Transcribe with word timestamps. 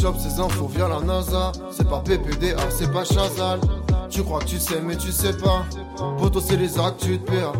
chope 0.00 0.16
ces 0.18 0.38
infos 0.40 0.68
via 0.68 0.88
la 0.88 1.00
NASA. 1.00 1.52
C'est 1.70 1.88
pas 1.88 2.00
PPDA, 2.00 2.70
c'est 2.70 2.90
pas 2.92 3.04
Chazal. 3.04 3.60
Tu 4.10 4.22
crois 4.22 4.40
que 4.40 4.46
tu 4.46 4.58
sais, 4.58 4.80
mais 4.80 4.96
tu 4.96 5.12
sais 5.12 5.36
pas. 5.36 5.64
Poto, 6.18 6.40
c'est 6.40 6.56
les 6.56 6.78
actes, 6.78 7.02
tu 7.04 7.18
te 7.18 7.30
PA. 7.30 7.52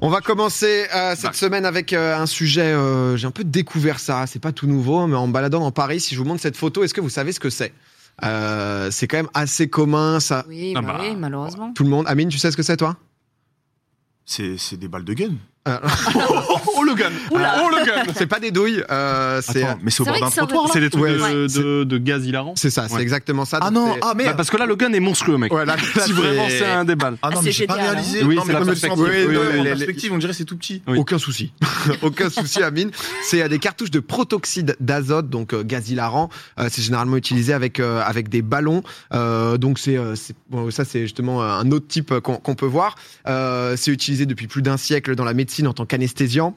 On 0.00 0.08
va 0.08 0.20
commencer 0.20 0.86
euh, 0.94 1.14
cette 1.14 1.24
Bah. 1.26 1.32
semaine 1.32 1.64
avec 1.64 1.92
euh, 1.92 2.16
un 2.16 2.26
sujet. 2.26 2.62
euh, 2.72 3.16
J'ai 3.16 3.26
un 3.26 3.30
peu 3.30 3.44
découvert 3.44 4.00
ça. 4.00 4.26
C'est 4.26 4.40
pas 4.40 4.52
tout 4.52 4.66
nouveau, 4.66 5.06
mais 5.06 5.16
en 5.16 5.28
me 5.28 5.32
baladant 5.32 5.60
dans 5.60 5.70
Paris, 5.70 6.00
si 6.00 6.14
je 6.14 6.20
vous 6.20 6.26
montre 6.26 6.40
cette 6.42 6.56
photo, 6.56 6.82
est-ce 6.82 6.92
que 6.92 7.00
vous 7.00 7.08
savez 7.10 7.32
ce 7.32 7.38
que 7.40 7.50
c'est? 7.50 7.72
Euh, 8.24 8.90
C'est 8.90 9.06
quand 9.06 9.16
même 9.16 9.30
assez 9.32 9.68
commun. 9.68 10.18
Ça, 10.20 10.44
Oui, 10.48 10.74
Ah 10.76 10.82
bah 10.82 10.94
bah. 10.98 11.04
oui, 11.04 11.14
malheureusement. 11.16 11.72
tout 11.72 11.84
le 11.84 11.90
monde. 11.90 12.04
Amine, 12.08 12.28
tu 12.28 12.38
sais 12.38 12.50
ce 12.50 12.56
que 12.56 12.62
c'est 12.64 12.76
toi? 12.76 12.96
C'est 14.24 14.56
c'est 14.58 14.76
des 14.76 14.88
balles 14.88 15.04
de 15.04 15.14
gun. 15.14 15.34
Euh, 15.68 15.78
oh 16.76 16.82
le 16.82 16.94
gun 16.94 17.10
Oh 17.30 17.36
le 17.38 17.84
gun 17.86 18.12
C'est 18.16 18.26
pas 18.26 18.40
des 18.40 18.50
douilles. 18.50 18.82
euh, 18.90 19.40
c'est 19.46 19.62
Attends, 19.62 19.78
mais 19.82 19.92
c'est 19.92 20.00
au 20.02 20.04
bord 20.06 20.18
d'un 20.18 20.28
trottoir 20.30 20.68
C'est 20.72 20.80
des 20.80 20.90
trucs 20.90 21.04
Ouais, 21.04 21.12
de, 21.12 21.46
c'est- 21.48 21.60
de, 21.60 21.84
de 21.84 21.98
gaz 21.98 22.26
hilarant. 22.26 22.54
c'est 22.56 22.70
ça. 22.70 22.88
C'est 22.88 22.96
Ouais. 22.96 23.02
exactement 23.02 23.44
ça. 23.44 23.58
Ah 23.62 23.70
non, 23.70 23.94
ah 24.02 24.06
Bah, 24.08 24.14
merde 24.24 24.36
parce 24.36 24.50
que 24.50 24.56
là, 24.56 24.66
le 24.66 24.74
gun 24.74 24.92
est 24.92 24.98
monstrueux, 24.98 25.38
mec. 25.38 25.52
Ouais, 25.52 25.64
là, 25.64 25.76
là, 25.76 26.04
si 26.04 26.12
vraiment 26.12 26.48
c'est- 26.48 26.64
un 26.64 26.84
des 26.84 26.96
balles. 26.96 27.16
Ah 27.22 27.28
non, 27.30 27.36
Ah, 27.36 27.40
mais 27.44 27.52
c'est 27.52 27.58
j'ai 27.58 27.66
pas 27.68 27.74
réalisé. 27.74 28.24
Oui, 28.24 28.34
non, 28.34 28.42
c'est 28.42 28.52
mais 28.52 28.58
la 28.58 28.64
perspective. 28.64 29.02
Oui, 29.04 29.08
oui, 29.28 29.34
non, 29.34 29.40
oui, 29.40 29.52
les- 29.52 29.58
en 29.60 29.62
les- 29.62 29.70
perspective, 29.70 30.12
on 30.12 30.18
dirait 30.18 30.32
c'est 30.32 30.44
tout 30.44 30.56
petit. 30.56 30.82
Oui. 30.88 30.98
Aucun 30.98 31.18
souci. 31.18 31.52
Aucun 32.02 32.28
souci, 32.28 32.60
Amine. 32.62 32.90
C'est 33.22 33.48
des 33.48 33.58
cartouches 33.60 33.92
de 33.92 34.00
protoxyde 34.00 34.74
d'azote, 34.80 35.30
donc 35.30 35.54
euh, 35.54 35.62
gaz 35.62 35.90
hilarant. 35.90 36.28
Euh, 36.58 36.68
c'est 36.72 36.82
généralement 36.82 37.16
utilisé 37.16 37.52
avec, 37.52 37.78
avec 37.78 38.28
des 38.28 38.42
ballons. 38.42 38.82
Donc, 39.12 39.78
c'est, 39.78 39.96
ça, 40.70 40.84
c'est 40.84 41.02
justement 41.02 41.42
un 41.44 41.70
autre 41.70 41.86
type 41.86 42.18
qu'on, 42.18 42.54
peut 42.56 42.66
voir. 42.66 42.96
C'est 43.76 43.92
utilisé 43.92 44.26
depuis 44.26 44.48
plus 44.48 44.62
d'un 44.62 44.76
siècle 44.76 45.14
dans 45.14 45.24
la 45.24 45.34
médecine 45.34 45.51
en 45.60 45.72
tant 45.72 45.86
qu'anesthésiant. 45.86 46.56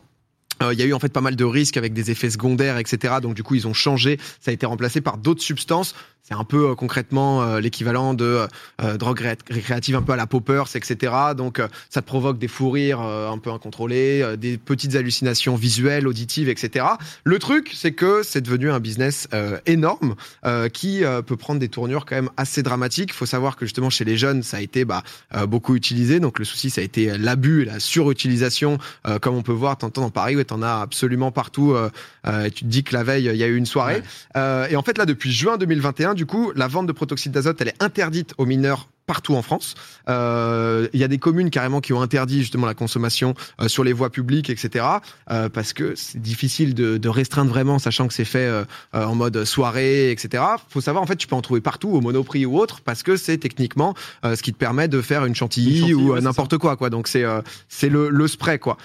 Euh, 0.63 0.73
Il 0.73 0.80
y 0.80 0.84
a 0.84 0.85
eu 0.85 0.94
en 0.94 0.99
fait 0.99 1.12
pas 1.12 1.22
mal 1.22 1.35
de 1.35 1.44
risques 1.44 1.77
avec 1.77 1.94
des 1.94 2.12
effets 2.12 2.30
secondaires, 2.30 2.77
etc. 2.77 3.16
Donc 3.21 3.34
du 3.34 3.44
coup 3.44 3.55
ils 3.55 3.68
ont 3.68 3.73
changé. 3.73 4.20
Ça 4.40 4.52
a 4.52 4.54
été 4.54 4.66
remplacé 4.66 5.02
par 5.02 5.18
d'autres 5.18 5.41
substances. 5.41 5.95
C'est 6.27 6.34
un 6.34 6.43
peu 6.43 6.71
euh, 6.71 6.75
concrètement 6.75 7.43
euh, 7.43 7.59
l'équivalent 7.59 8.15
de 8.15 8.48
euh, 8.81 8.98
drogue 8.98 9.20
ré- 9.20 9.37
récréative 9.48 9.95
un 9.95 10.01
peu 10.01 10.13
à 10.13 10.15
la 10.15 10.26
poppers, 10.26 10.76
etc. 10.76 11.13
Donc 11.37 11.59
euh, 11.59 11.68
ça 11.91 12.01
te 12.01 12.07
provoque 12.07 12.40
des 12.40 12.48
fous 12.48 12.71
rires 12.71 12.99
euh, 13.01 13.29
un 13.29 13.37
peu 13.37 13.51
incontrôlés, 13.51 14.21
euh, 14.23 14.35
des 14.35 14.57
petites 14.57 14.96
hallucinations 14.96 15.55
visuelles, 15.55 16.07
auditives, 16.07 16.49
etc. 16.49 16.85
Le 17.26 17.37
truc 17.37 17.71
c'est 17.76 17.91
que 17.91 18.23
c'est 18.23 18.41
devenu 18.41 18.71
un 18.71 18.79
business 18.79 19.27
euh, 19.35 19.59
énorme 19.68 20.15
euh, 20.46 20.68
qui 20.68 21.03
euh, 21.03 21.21
peut 21.21 21.37
prendre 21.37 21.59
des 21.59 21.70
tournures 21.70 22.05
quand 22.07 22.15
même 22.15 22.31
assez 22.37 22.63
dramatiques. 22.63 23.12
Il 23.12 23.15
faut 23.15 23.27
savoir 23.27 23.55
que 23.55 23.68
justement 23.68 23.91
chez 23.91 24.03
les 24.03 24.18
jeunes 24.18 24.41
ça 24.41 24.57
a 24.57 24.62
été 24.62 24.84
bah, 24.84 25.03
euh, 25.35 25.46
beaucoup 25.46 25.76
utilisé. 25.76 26.20
Donc 26.20 26.40
le 26.40 26.46
souci 26.46 26.71
ça 26.71 26.81
a 26.81 26.84
été 26.84 27.18
l'abus 27.20 27.62
et 27.62 27.65
la 27.65 27.79
surutilisation 27.79 28.79
euh, 29.07 29.20
comme 29.20 29.35
on 29.35 29.43
peut 29.43 29.51
voir, 29.51 29.77
t'entends 29.77 30.01
dans 30.01 30.09
Paris, 30.09 30.35
ouais, 30.35 30.46
t'en 30.46 30.63
as 30.63 30.81
absolument 30.81 31.31
partout. 31.31 31.73
euh, 31.73 31.91
euh, 32.27 32.46
et 32.46 32.51
tu 32.51 32.63
te 32.63 32.70
dis 32.70 32.84
que 32.84 32.93
la 32.96 33.03
veille, 33.03 33.26
il 33.26 33.37
y 33.37 33.43
a 33.43 33.48
eu 33.48 33.55
une 33.55 33.68
soirée. 33.68 33.98
Ouais. 33.98 34.03
Euh, 34.37 34.68
et 34.70 34.76
en 34.76 34.81
fait, 34.81 34.98
là, 34.98 35.05
depuis 35.05 35.31
juin 35.31 35.57
2021, 35.57 36.15
du 36.16 36.26
coup, 36.26 36.52
la 36.55 36.68
vente 36.68 36.88
de 36.88 36.91
protoxyde 36.91 37.32
d'azote, 37.32 37.62
elle 37.62 37.68
est 37.70 37.84
interdite 37.84 38.34
aux 38.38 38.46
mineurs 38.46 38.90
partout 39.05 39.35
en 39.35 39.44
France. 39.44 39.76
Euh, 40.10 40.88
Il 40.94 40.99
y 40.99 41.04
a 41.04 41.08
des 41.08 41.20
communes 41.20 41.52
carrément 41.52 41.80
qui 41.80 41.94
ont 41.94 42.02
interdit 42.02 42.40
justement 42.40 42.66
la 42.66 42.74
consommation 42.74 43.35
euh, 43.62 43.68
sur 43.68 43.84
les 43.84 43.94
voies 43.94 44.10
publiques, 44.10 44.49
etc. 44.49 44.84
euh, 45.30 45.48
parce 45.48 45.74
que 45.74 45.93
c'est 45.96 46.20
difficile 46.20 46.74
de, 46.74 46.98
de 46.98 47.10
restreindre 47.10 47.52
vraiment, 47.52 47.77
sachant 47.77 48.08
que 48.08 48.16
c'est 48.16 48.26
fait 48.26 48.52
en 48.93 49.13
mode 49.13 49.46
soirée, 49.46 50.10
etc. 50.12 50.43
Faut 50.70 50.82
savoir, 50.82 51.04
en 51.04 51.05
fait, 51.05 51.18
tu 51.18 51.27
peux 51.27 51.36
en 51.36 51.41
trouver 51.41 51.62
partout, 51.62 51.90
au 51.90 52.02
Monoprix 52.02 52.48
ou 52.48 52.58
autre, 52.58 52.82
parce 52.82 53.04
que 53.04 53.16
c'est 53.16 53.38
techniquement 53.38 53.93
ce 54.24 54.41
qui 54.41 54.52
te 54.54 54.58
permet 54.58 54.88
de 54.88 55.02
faire 55.02 55.26
une 55.26 55.36
chantilly, 55.36 55.76
Une 55.76 55.82
chantilly, 55.82 55.93
ou 55.93 56.13
ouais, 56.13 56.21
n'importe 56.21 56.58
quoi, 56.58 56.76
quoi. 56.77 56.90
Donc 56.90 57.08
c'est 57.08 57.24
c'est 57.70 57.90
le, 57.90 58.10
le 58.10 58.27
spray, 58.27 58.58
quoi. 58.58 58.77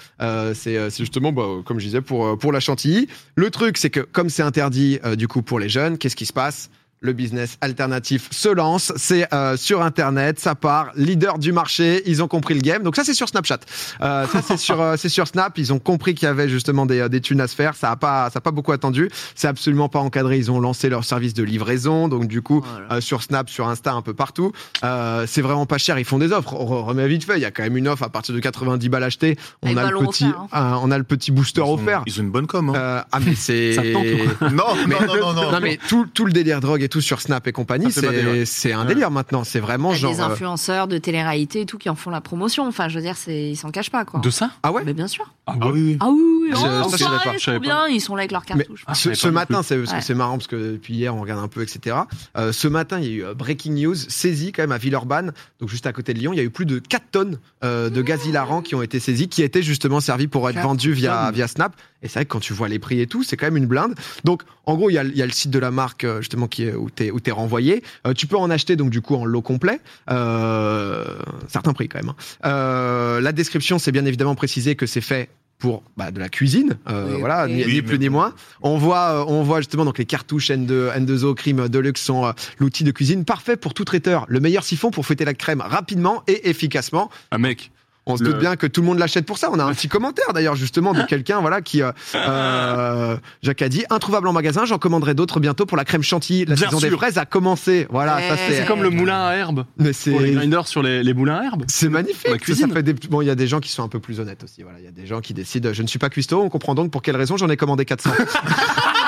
C'est 0.53 0.89
justement, 0.91 1.31
bah, 1.31 1.47
comme 1.65 1.79
je 1.79 1.85
disais, 1.85 2.01
pour, 2.01 2.37
pour 2.37 2.51
la 2.51 2.59
chantilly. 2.59 3.07
Le 3.35 3.49
truc, 3.49 3.77
c'est 3.77 3.89
que 3.89 4.01
comme 4.01 4.29
c'est 4.29 4.43
interdit, 4.43 4.99
du 5.17 5.27
coup, 5.27 5.41
pour 5.41 5.59
les 5.59 5.69
jeunes, 5.69 5.97
qu'est-ce 5.97 6.15
qui 6.15 6.25
se 6.25 6.33
passe? 6.33 6.69
Le 7.03 7.13
business 7.13 7.57
alternatif 7.61 8.27
se 8.31 8.47
lance, 8.47 8.93
c'est 8.95 9.27
euh, 9.33 9.57
sur 9.57 9.81
Internet, 9.81 10.39
ça 10.39 10.53
part, 10.53 10.91
leader 10.95 11.39
du 11.39 11.51
marché, 11.51 12.03
ils 12.05 12.21
ont 12.21 12.27
compris 12.27 12.53
le 12.53 12.61
game. 12.61 12.83
Donc 12.83 12.95
ça 12.95 13.03
c'est 13.03 13.15
sur 13.15 13.27
Snapchat, 13.27 13.57
euh, 14.01 14.27
ça 14.27 14.41
c'est 14.43 14.57
sur 14.57 14.79
euh, 14.79 14.95
c'est 14.97 15.09
sur 15.09 15.27
Snap, 15.27 15.57
ils 15.57 15.73
ont 15.73 15.79
compris 15.79 16.13
qu'il 16.13 16.27
y 16.27 16.29
avait 16.29 16.47
justement 16.47 16.85
des, 16.85 16.99
euh, 16.99 17.09
des 17.09 17.19
thunes 17.19 17.41
à 17.41 17.47
se 17.47 17.55
faire, 17.55 17.73
ça 17.73 17.89
a 17.89 17.95
pas 17.95 18.29
ça 18.29 18.37
a 18.37 18.41
pas 18.41 18.51
beaucoup 18.51 18.71
attendu, 18.71 19.09
c'est 19.33 19.47
absolument 19.47 19.89
pas 19.89 19.97
encadré, 19.97 20.37
ils 20.37 20.51
ont 20.51 20.59
lancé 20.59 20.89
leur 20.89 21.03
service 21.03 21.33
de 21.33 21.41
livraison, 21.41 22.07
donc 22.07 22.27
du 22.27 22.43
coup 22.43 22.63
Voilà. 22.63 22.93
euh, 22.97 23.01
sur 23.01 23.23
Snap, 23.23 23.49
sur 23.49 23.67
Insta, 23.67 23.93
un 23.93 24.03
peu 24.03 24.13
partout, 24.13 24.51
euh, 24.83 25.25
c'est 25.27 25.41
vraiment 25.41 25.65
pas 25.65 25.79
cher, 25.79 25.97
ils 25.97 26.05
font 26.05 26.19
des 26.19 26.31
offres. 26.31 26.53
On 26.53 26.83
remet 26.85 27.07
vite 27.07 27.23
fait, 27.23 27.37
il 27.37 27.41
y 27.41 27.45
a 27.45 27.51
quand 27.51 27.63
même 27.63 27.77
une 27.77 27.87
offre 27.87 28.03
à 28.03 28.09
partir 28.09 28.35
de 28.35 28.39
90 28.39 28.89
balles 28.89 29.03
achetées, 29.03 29.37
on 29.63 29.75
a 29.75 29.89
le 29.89 29.97
petit 30.05 30.25
offert, 30.25 30.45
euh, 30.53 30.75
on 30.83 30.91
a 30.91 30.99
le 30.99 31.03
petit 31.03 31.31
booster 31.31 31.61
Ils 31.61 31.63
ont- 31.63 31.73
offert. 31.73 32.03
Ils 32.05 32.19
ont 32.19 32.23
une 32.23 32.31
bonne 32.31 32.45
com. 32.47 32.69
Hein. 32.69 32.73
Euh, 32.75 33.01
ah 33.11 33.19
mais 33.25 33.33
c'est 33.33 33.75
Non, 34.51 34.75
mais, 34.87 34.95
non, 35.07 35.15
non, 35.19 35.33
non, 35.33 35.51
non. 35.51 35.59
mais 35.59 35.79
tout, 35.87 36.05
tout 36.13 36.25
le 36.25 36.31
délire 36.31 36.59
drogue 36.61 36.83
et 36.83 36.89
tout 36.91 37.01
sur 37.01 37.21
Snap 37.21 37.47
et 37.47 37.51
compagnie, 37.51 37.91
c'est 37.91 38.73
un 38.73 38.81
Ouais. 38.81 38.87
délire 38.87 39.09
maintenant. 39.09 39.43
C'est 39.43 39.59
vraiment 39.59 39.91
Il 39.91 39.95
y 39.95 39.97
a 39.97 40.01
genre. 40.01 40.13
des 40.13 40.21
euh, 40.21 40.25
influenceurs 40.25 40.87
de 40.87 40.97
télé-réalité 40.97 41.61
et 41.61 41.65
tout 41.65 41.77
qui 41.79 41.89
en 41.89 41.95
font 41.95 42.11
la 42.11 42.21
promotion. 42.21 42.67
Enfin, 42.67 42.89
je 42.89 42.95
veux 42.95 43.01
dire, 43.01 43.15
ils 43.27 43.57
s'en 43.57 43.71
cachent 43.71 43.89
pas, 43.89 44.05
quoi. 44.05 44.19
De 44.19 44.29
ça 44.29 44.51
Ah 44.61 44.71
ouais 44.71 44.83
Mais 44.85 44.93
bien 44.93 45.07
sûr. 45.07 45.33
Ah 45.47 45.55
Ah 45.59 45.67
oui, 45.69 45.81
oui. 45.81 45.97
Ah 45.99 46.09
oui, 46.09 46.21
oui, 46.21 46.51
oh, 46.53 47.59
bien, 47.59 47.87
ils 47.87 48.01
sont 48.01 48.15
là 48.15 48.21
avec 48.21 48.31
leurs 48.31 48.45
cartouches. 48.45 48.83
Ah, 48.85 48.93
ce, 48.93 49.27
matin, 49.27 49.61
c'est 49.63 50.13
marrant 50.13 50.37
parce 50.37 50.47
que 50.47 50.73
depuis 50.73 50.93
hier 50.93 51.15
on 51.15 51.21
regarde 51.21 51.43
un 51.43 51.47
peu, 51.47 51.61
etc. 51.63 51.95
Euh, 52.37 52.51
ce 52.51 52.67
matin, 52.67 52.99
il 52.99 53.05
y 53.05 53.07
a 53.07 53.11
eu 53.11 53.23
euh, 53.23 53.33
breaking 53.33 53.73
news, 53.73 53.95
saisi 53.95 54.51
quand 54.51 54.63
même 54.63 54.71
à 54.71 54.77
Villeurbanne, 54.77 55.31
donc 55.59 55.69
juste 55.69 55.87
à 55.87 55.93
côté 55.93 56.13
de 56.13 56.19
Lyon, 56.19 56.33
il 56.33 56.37
y 56.37 56.39
a 56.39 56.43
eu 56.43 56.49
plus 56.49 56.65
de 56.65 56.79
4 56.79 57.03
tonnes 57.11 57.39
euh, 57.63 57.89
de 57.89 58.01
gaz 58.01 58.25
hilarant 58.25 58.61
qui 58.61 58.75
ont 58.75 58.81
été 58.81 58.99
saisies, 58.99 59.29
qui 59.29 59.43
étaient 59.43 59.63
justement 59.63 59.99
servis 59.99 60.27
pour 60.27 60.49
être 60.49 60.59
vendus 60.59 60.91
via 60.93 61.31
via 61.31 61.47
Snap. 61.47 61.73
Et 62.03 62.07
c'est 62.07 62.15
vrai 62.15 62.25
que 62.25 62.29
quand 62.31 62.39
tu 62.39 62.53
vois 62.53 62.67
les 62.67 62.79
prix 62.79 62.99
et 62.99 63.07
tout, 63.07 63.23
c'est 63.23 63.37
quand 63.37 63.45
même 63.45 63.57
une 63.57 63.67
blinde. 63.67 63.93
Donc 64.23 64.43
en 64.65 64.75
gros, 64.75 64.89
il 64.89 64.93
y 64.93 64.97
a, 64.97 65.03
il 65.03 65.15
y 65.15 65.21
a 65.21 65.25
le 65.25 65.31
site 65.31 65.51
de 65.51 65.59
la 65.59 65.71
marque 65.71 66.03
euh, 66.03 66.19
justement 66.21 66.47
qui 66.47 66.63
est 66.63 66.73
où 66.73 66.89
t'es 66.89 67.11
où 67.11 67.19
t'es 67.19 67.31
renvoyé. 67.31 67.83
Euh, 68.07 68.13
tu 68.13 68.27
peux 68.27 68.37
en 68.37 68.49
acheter 68.49 68.75
donc 68.75 68.89
du 68.89 69.01
coup 69.01 69.15
en 69.15 69.25
lot 69.25 69.41
complet, 69.41 69.79
euh, 70.09 71.03
certains 71.47 71.73
prix 71.73 71.87
quand 71.89 71.99
même. 71.99 72.09
hein. 72.09 72.15
Euh, 72.45 73.21
la 73.21 73.31
description, 73.31 73.79
c'est 73.79 73.91
bien 73.91 74.05
évidemment 74.05 74.35
précisé 74.35 74.75
que 74.75 74.85
c'est 74.85 75.01
fait 75.01 75.29
pour 75.59 75.83
bah, 75.95 76.09
de 76.09 76.19
la 76.19 76.27
cuisine, 76.27 76.77
euh, 76.89 77.13
Oui, 77.13 77.19
voilà, 77.19 77.47
ni, 77.47 77.63
Oui, 77.63 77.67
ni 77.67 77.75
mais 77.75 77.81
plus 77.83 77.99
ni 77.99 78.09
moins. 78.09 78.33
On 78.63 78.79
voit, 78.79 79.21
euh, 79.21 79.25
on 79.27 79.43
voit 79.43 79.59
justement 79.59 79.85
donc 79.85 79.99
les 79.99 80.05
cartouches 80.05 80.49
N2, 80.49 80.91
N2O 80.97 81.35
Crime 81.35 81.69
Deluxe 81.69 82.01
sont 82.01 82.25
euh, 82.25 82.31
l'outil 82.57 82.83
de 82.83 82.89
cuisine 82.89 83.25
parfait 83.25 83.57
pour 83.57 83.75
tout 83.75 83.85
traiteur. 83.85 84.25
Le 84.27 84.39
meilleur 84.39 84.63
siphon 84.63 84.89
pour 84.89 85.05
fouetter 85.05 85.23
la 85.23 85.35
crème 85.35 85.61
rapidement 85.61 86.23
et 86.27 86.49
efficacement. 86.49 87.11
Ah, 87.29 87.37
mec. 87.37 87.69
On 88.07 88.17
se 88.17 88.23
Le- 88.23 88.31
doute 88.31 88.39
bien 88.39 88.55
que 88.55 88.65
tout 88.65 88.81
le 88.81 88.87
monde 88.87 88.97
l'achète 88.97 89.25
pour 89.27 89.37
ça. 89.37 89.49
On 89.51 89.59
a 89.59 89.63
un 89.63 89.73
petit 89.73 89.87
commentaire 89.87 90.33
d'ailleurs 90.33 90.55
justement 90.55 90.91
de 90.93 91.03
quelqu'un 91.03 91.39
voilà 91.39 91.61
qui 91.61 91.83
euh, 91.83 91.91
euh, 92.15 93.15
Jacques 93.43 93.61
a 93.61 93.69
dit 93.69 93.83
introuvable 93.91 94.27
en 94.27 94.33
magasin. 94.33 94.65
J'en 94.65 94.79
commanderai 94.79 95.13
d'autres 95.13 95.39
bientôt 95.39 95.65
pour 95.67 95.77
la 95.77 95.85
crème 95.85 96.01
chantilly. 96.01 96.45
La 96.45 96.55
Bien 96.55 96.65
saison 96.69 96.79
des 96.79 96.89
sûr. 96.89 96.97
fraises 96.97 97.17
a 97.19 97.25
commencé. 97.25 97.85
Voilà, 97.91 98.15
Ouais. 98.15 98.27
ça 98.29 98.37
C'est 98.37 98.53
c'est. 98.55 98.65
comme 98.65 98.81
le 98.81 98.89
moulin 98.89 99.27
à 99.27 99.33
herbe. 99.35 99.65
Mais 99.77 99.85
les 99.87 99.93
c'est. 99.93 100.11
grinders 100.31 100.67
sur 100.67 100.81
les, 100.81 101.03
les 101.03 101.13
moulins 101.13 101.35
à 101.37 101.43
herbe. 101.45 101.63
C'est 101.67 101.89
magnifique. 101.89 102.25
La 102.25 102.31
Ça, 102.33 102.37
cuisine. 102.39 102.67
ça 102.69 102.73
fait 102.73 102.83
des... 102.83 102.93
Bon, 102.93 103.21
il 103.21 103.27
y 103.27 103.29
a 103.29 103.35
des 103.35 103.47
gens 103.47 103.59
qui 103.59 103.69
sont 103.69 103.83
un 103.83 103.87
peu 103.87 103.99
plus 103.99 104.19
honnêtes 104.19 104.43
aussi. 104.43 104.63
Voilà, 104.63 104.79
il 104.79 104.85
y 104.85 104.87
a 104.87 104.91
des 104.91 105.05
gens 105.05 105.21
qui 105.21 105.33
décident. 105.35 105.71
Je 105.71 105.83
ne 105.83 105.87
suis 105.87 105.99
pas 105.99 106.09
cuistot. 106.09 106.41
On 106.41 106.49
comprend 106.49 106.73
donc 106.73 106.89
pour 106.91 107.03
quelle 107.03 107.17
raison 107.17 107.37
j'en 107.37 107.49
ai 107.49 107.57
commandé 107.57 107.85
400. 107.85 108.09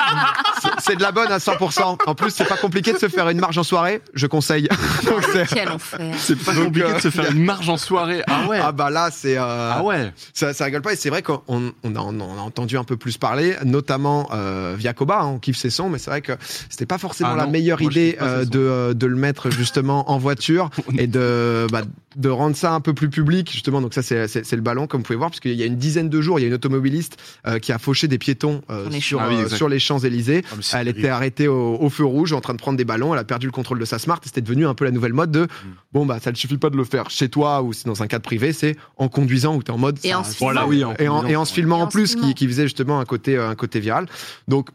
C'est- 0.80 0.96
de 0.96 1.02
la 1.02 1.12
bonne 1.12 1.30
à 1.32 1.38
100%. 1.38 1.98
En 2.06 2.14
plus, 2.14 2.30
c'est 2.30 2.44
pas 2.44 2.56
compliqué 2.56 2.92
de 2.92 2.98
se 2.98 3.08
faire 3.08 3.28
une 3.28 3.40
marge 3.40 3.58
en 3.58 3.62
soirée. 3.64 4.00
Je 4.14 4.26
conseille. 4.26 4.68
Quel 5.52 5.68
enfer. 5.70 6.00
C'est 6.18 6.36
pas 6.38 6.52
Donc, 6.54 6.66
compliqué 6.66 6.88
euh, 6.88 6.94
de 6.94 7.00
se 7.00 7.10
faire 7.10 7.30
une 7.30 7.42
marge 7.44 7.68
en 7.68 7.76
soirée. 7.76 8.22
Ah 8.26 8.46
ouais. 8.48 8.60
Ah 8.62 8.72
bah 8.72 8.90
là, 8.90 9.10
c'est. 9.12 9.36
euh, 9.36 9.72
Ah 9.74 9.82
ouais. 9.82 10.12
Ça, 10.32 10.52
ça 10.54 10.64
rigole 10.66 10.82
pas 10.82 10.92
et 10.92 10.96
c'est 10.96 11.10
vrai 11.10 11.22
qu'on 11.22 11.42
on 11.48 11.96
a, 11.96 11.98
on 12.00 12.20
a 12.20 12.40
entendu 12.42 12.76
un 12.78 12.84
peu 12.84 12.96
plus 12.96 13.16
parler, 13.18 13.56
notamment 13.64 14.28
euh, 14.32 14.74
via 14.78 14.92
Koba, 14.92 15.20
hein, 15.22 15.26
on 15.26 15.38
kiffe 15.38 15.56
ses 15.56 15.70
sons, 15.70 15.88
mais 15.88 15.98
c'est 15.98 16.10
vrai 16.10 16.20
que 16.22 16.32
c'était 16.70 16.86
pas 16.86 16.98
forcément 16.98 17.30
Ah 17.32 17.36
la 17.36 17.46
meilleure 17.46 17.80
moi, 17.80 17.90
idée 17.90 18.16
euh, 18.20 18.44
de, 18.44 18.58
euh, 18.58 18.94
de 18.94 19.06
le 19.06 19.16
mettre 19.16 19.50
justement 19.50 20.10
en 20.10 20.18
voiture 20.18 20.70
et 20.98 21.06
de, 21.06 21.66
bah, 21.72 21.82
de 22.16 22.28
rendre 22.28 22.56
ça 22.56 22.72
un 22.72 22.80
peu 22.80 22.94
plus 22.94 23.08
public 23.10 23.50
justement. 23.50 23.80
Donc 23.80 23.94
ça 23.94 24.02
c'est 24.02 24.52
le 24.52 24.60
ballon 24.62 24.86
comme 24.86 25.00
vous 25.00 25.04
pouvez 25.06 25.16
voir 25.18 25.30
parce 25.30 25.40
qu'il 25.40 25.52
y 25.54 25.62
a 25.62 25.66
une 25.66 25.76
dizaine 25.76 26.08
de 26.08 26.20
jours, 26.20 26.38
il 26.38 26.42
y 26.42 26.44
a 26.44 26.48
une 26.48 26.54
automobiliste 26.54 27.16
euh, 27.46 27.58
qui 27.58 27.72
a 27.72 27.78
fauché 27.78 28.06
des 28.08 28.18
piétons 28.18 28.62
euh, 28.70 28.90
Sur. 29.00 29.20
Ah 29.20 29.26
oui, 29.28 29.36
euh, 29.40 29.48
sur 29.48 29.68
les 29.68 29.78
Champs 29.78 29.98
Ah, 30.04 30.54
Elle 30.54 30.62
terrible. 30.86 30.98
était 30.98 31.08
arrêtée 31.08 31.48
au, 31.48 31.76
au 31.80 31.90
feu 31.90 32.04
rouge 32.04 32.32
en 32.32 32.40
train 32.40 32.52
de 32.54 32.58
prendre 32.58 32.76
des 32.78 32.84
ballons. 32.84 33.12
Elle 33.14 33.20
a 33.20 33.24
perdu 33.24 33.46
le 33.46 33.52
contrôle 33.52 33.78
de 33.78 33.84
sa 33.84 33.98
smart. 33.98 34.18
et 34.22 34.26
C'était 34.26 34.40
devenu 34.40 34.66
un 34.66 34.74
peu 34.74 34.84
la 34.84 34.90
nouvelle 34.90 35.12
mode 35.12 35.30
de 35.30 35.46
bon 35.92 36.06
bah 36.06 36.18
ça 36.20 36.30
ne 36.30 36.36
suffit 36.36 36.58
pas 36.58 36.70
de 36.70 36.76
le 36.76 36.84
faire 36.84 37.10
chez 37.10 37.28
toi 37.28 37.62
ou 37.62 37.72
c'est 37.72 37.86
dans 37.86 38.02
un 38.02 38.06
cadre 38.06 38.24
privé, 38.24 38.52
c'est 38.52 38.76
en 38.96 39.08
conduisant 39.08 39.54
où 39.56 39.62
tu 39.62 39.70
es 39.70 39.74
en 39.74 39.78
mode 39.78 39.98
Et 40.04 40.10
ça- 40.10 40.18
en 40.20 40.24
se 40.24 40.38
Voilà, 40.38 40.62
filmant. 40.62 40.70
oui. 40.70 40.84
en 40.84 40.94
et 41.02 41.08
en, 41.08 41.14
conduisant. 41.16 41.28
et 41.32 41.36
en 41.36 41.44
se 41.44 41.52
filmant 41.54 41.78
Et 41.78 41.82
en 41.82 41.86
plus, 41.88 42.12
filmant. 42.12 42.28
qui, 42.28 42.34
qui 42.34 42.46
faisait 42.46 42.64
justement 42.64 43.00
un 43.00 43.04
côté, 43.04 43.36
un 43.38 43.54
côté 43.54 43.80
viral. 43.80 44.06
Donc, 44.48 44.68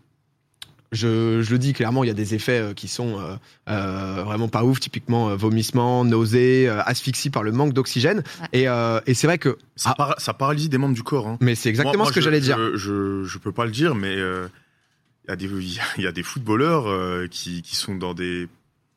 je, 0.91 1.43
je 1.43 1.51
le 1.51 1.59
dis 1.59 1.73
clairement, 1.73 2.03
il 2.03 2.07
y 2.07 2.09
a 2.09 2.15
des 2.15 2.33
effets 2.33 2.59
euh, 2.59 2.73
qui 2.73 2.87
sont 2.87 3.19
euh, 3.19 3.35
euh, 3.69 4.23
vraiment 4.25 4.47
pas 4.47 4.63
ouf, 4.63 4.79
typiquement 4.79 5.29
euh, 5.29 5.35
vomissement, 5.35 6.03
nausée, 6.03 6.67
euh, 6.67 6.81
asphyxie 6.83 7.29
par 7.29 7.43
le 7.43 7.51
manque 7.51 7.73
d'oxygène. 7.73 8.23
Ouais. 8.41 8.61
Et, 8.61 8.67
euh, 8.67 8.99
et 9.05 9.13
c'est 9.13 9.27
vrai 9.27 9.37
que. 9.37 9.57
Ça, 9.75 9.91
Ah, 9.91 9.95
para- 9.95 10.15
ça 10.17 10.33
paralyse 10.33 10.67
des 10.67 10.79
membres 10.79 10.95
du 10.95 11.03
corps. 11.03 11.27
Hein. 11.27 11.37
mais 11.41 11.53
c'est 11.53 11.69
exactement 11.69 11.93
Moi- 11.93 12.05
moi, 12.05 12.09
ce 12.11 12.15
que 12.15 12.21
j'allais 12.21 12.39
dire. 12.41 12.57
Je, 12.57 12.75
je, 12.77 13.23
je 13.23 13.37
peux 13.37 13.51
pas 13.51 13.65
le 13.65 13.71
dire, 13.71 13.93
mais 13.93 14.15
euh, 14.15 14.47
y, 15.29 15.33
a 15.33 15.35
des- 15.35 15.47
il 15.97 16.03
y 16.03 16.07
a 16.07 16.11
des 16.11 16.23
footballeurs 16.23 16.87
euh, 16.87 17.27
qui, 17.27 17.61
qui 17.61 17.75
sont 17.75 17.95
dans 17.95 18.13
des 18.13 18.47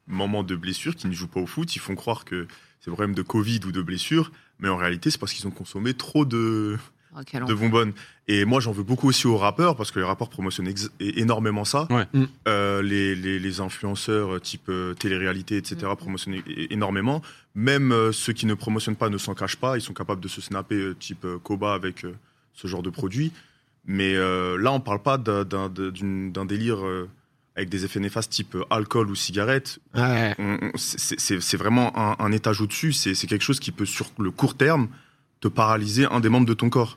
moments 0.07 0.43
de 0.43 0.57
blessure, 0.57 0.97
qui 0.97 1.07
ne 1.07 1.13
jouent 1.13 1.29
pas 1.29 1.41
au 1.41 1.47
foot. 1.47 1.75
Ils 1.77 1.81
font 1.81 1.95
croire 1.95 2.25
que 2.25 2.47
c'est 2.81 2.91
un 2.91 2.95
problème 2.95 3.15
de 3.15 3.23
Covid 3.23 3.61
ou 3.67 3.73
de 3.73 3.83
blessure, 3.83 4.33
mais 4.59 4.69
en 4.69 4.77
réalité, 4.77 5.11
c'est 5.11 5.19
parce 5.19 5.33
qu'ils 5.33 5.47
ont 5.47 5.51
consommé 5.53 5.95
trop 5.95 6.25
de, 6.25 6.77
Oh, 7.15 7.21
de 7.47 7.53
bonbonnes. 7.53 7.93
Et 8.27 8.47
moi, 8.47 8.61
j'en 8.61 8.73
veux 8.73 8.83
beaucoup 8.85 9.07
aussi 9.07 9.27
aux 9.27 9.37
rappeurs 9.37 9.77
parce 9.77 9.91
que 9.91 9.99
les 9.99 10.05
rappeurs 10.07 10.31
promotionnent 10.31 10.73
énormément 10.99 11.65
ça. 11.67 11.87
Ouais. 11.91 12.07
Mm. 12.15 12.25
Euh, 12.49 12.81
les, 12.83 13.15
les, 13.15 13.39
les 13.39 13.61
influenceurs 13.61 14.37
euh, 14.37 14.41
type 14.41 14.71
euh, 14.71 14.95
télé-réalité, 14.95 15.59
etc. 15.59 15.77
Mm. 15.93 15.97
promotionnent 15.97 16.43
énormément. 16.71 17.21
Même 17.55 17.93
euh, 17.93 18.13
ceux 18.13 18.33
qui 18.33 18.47
ne 18.47 18.55
promotionnent 18.55 18.97
pas 18.97 19.11
ne 19.11 19.19
s'en 19.19 19.35
cachent 19.35 19.57
pas. 19.59 19.77
Ils 19.77 19.83
sont 19.83 19.93
capables 19.93 20.23
de 20.23 20.29
se 20.29 20.41
snapper 20.41 20.77
euh, 20.77 20.95
type 20.99 21.25
euh, 21.27 21.39
Koba 21.39 21.75
avec 21.75 22.05
euh, 22.07 22.15
ce 22.55 22.67
genre 22.67 22.83
de 22.83 22.89
produit. 22.91 23.31
Mais 23.85 24.15
euh, 24.15 24.57
là, 24.59 24.73
on 24.73 24.81
parle 24.81 25.03
pas 25.03 25.19
d'un- 25.19 25.45
délire 26.45 26.85
euh, 26.87 27.09
avec 27.57 27.69
des 27.69 27.85
effets 27.85 28.01
néfastes 28.01 28.31
type 28.31 28.55
euh, 28.55 28.65
alcool 28.71 29.11
ou 29.11 29.15
cigarette. 29.15 29.79
Ouais. 29.95 30.35
C'est- 30.77 31.19
vraiment 31.57 31.93
un, 31.99 32.17
un 32.25 32.33
étage 32.33 32.61
au-dessus. 32.61 32.93
C'est 32.93 33.15
quelque 33.27 33.43
chose 33.43 33.61
qui 33.61 33.73
peut, 33.73 33.87
sur 33.87 34.07
le 34.19 34.31
court 34.31 34.57
terme, 34.57 34.89
te 35.41 35.49
paralyser 35.49 36.05
un 36.07 36.21
des 36.21 36.29
membres 36.29 36.47
de 36.47 36.55
ton 36.55 36.71
corps. 36.71 36.97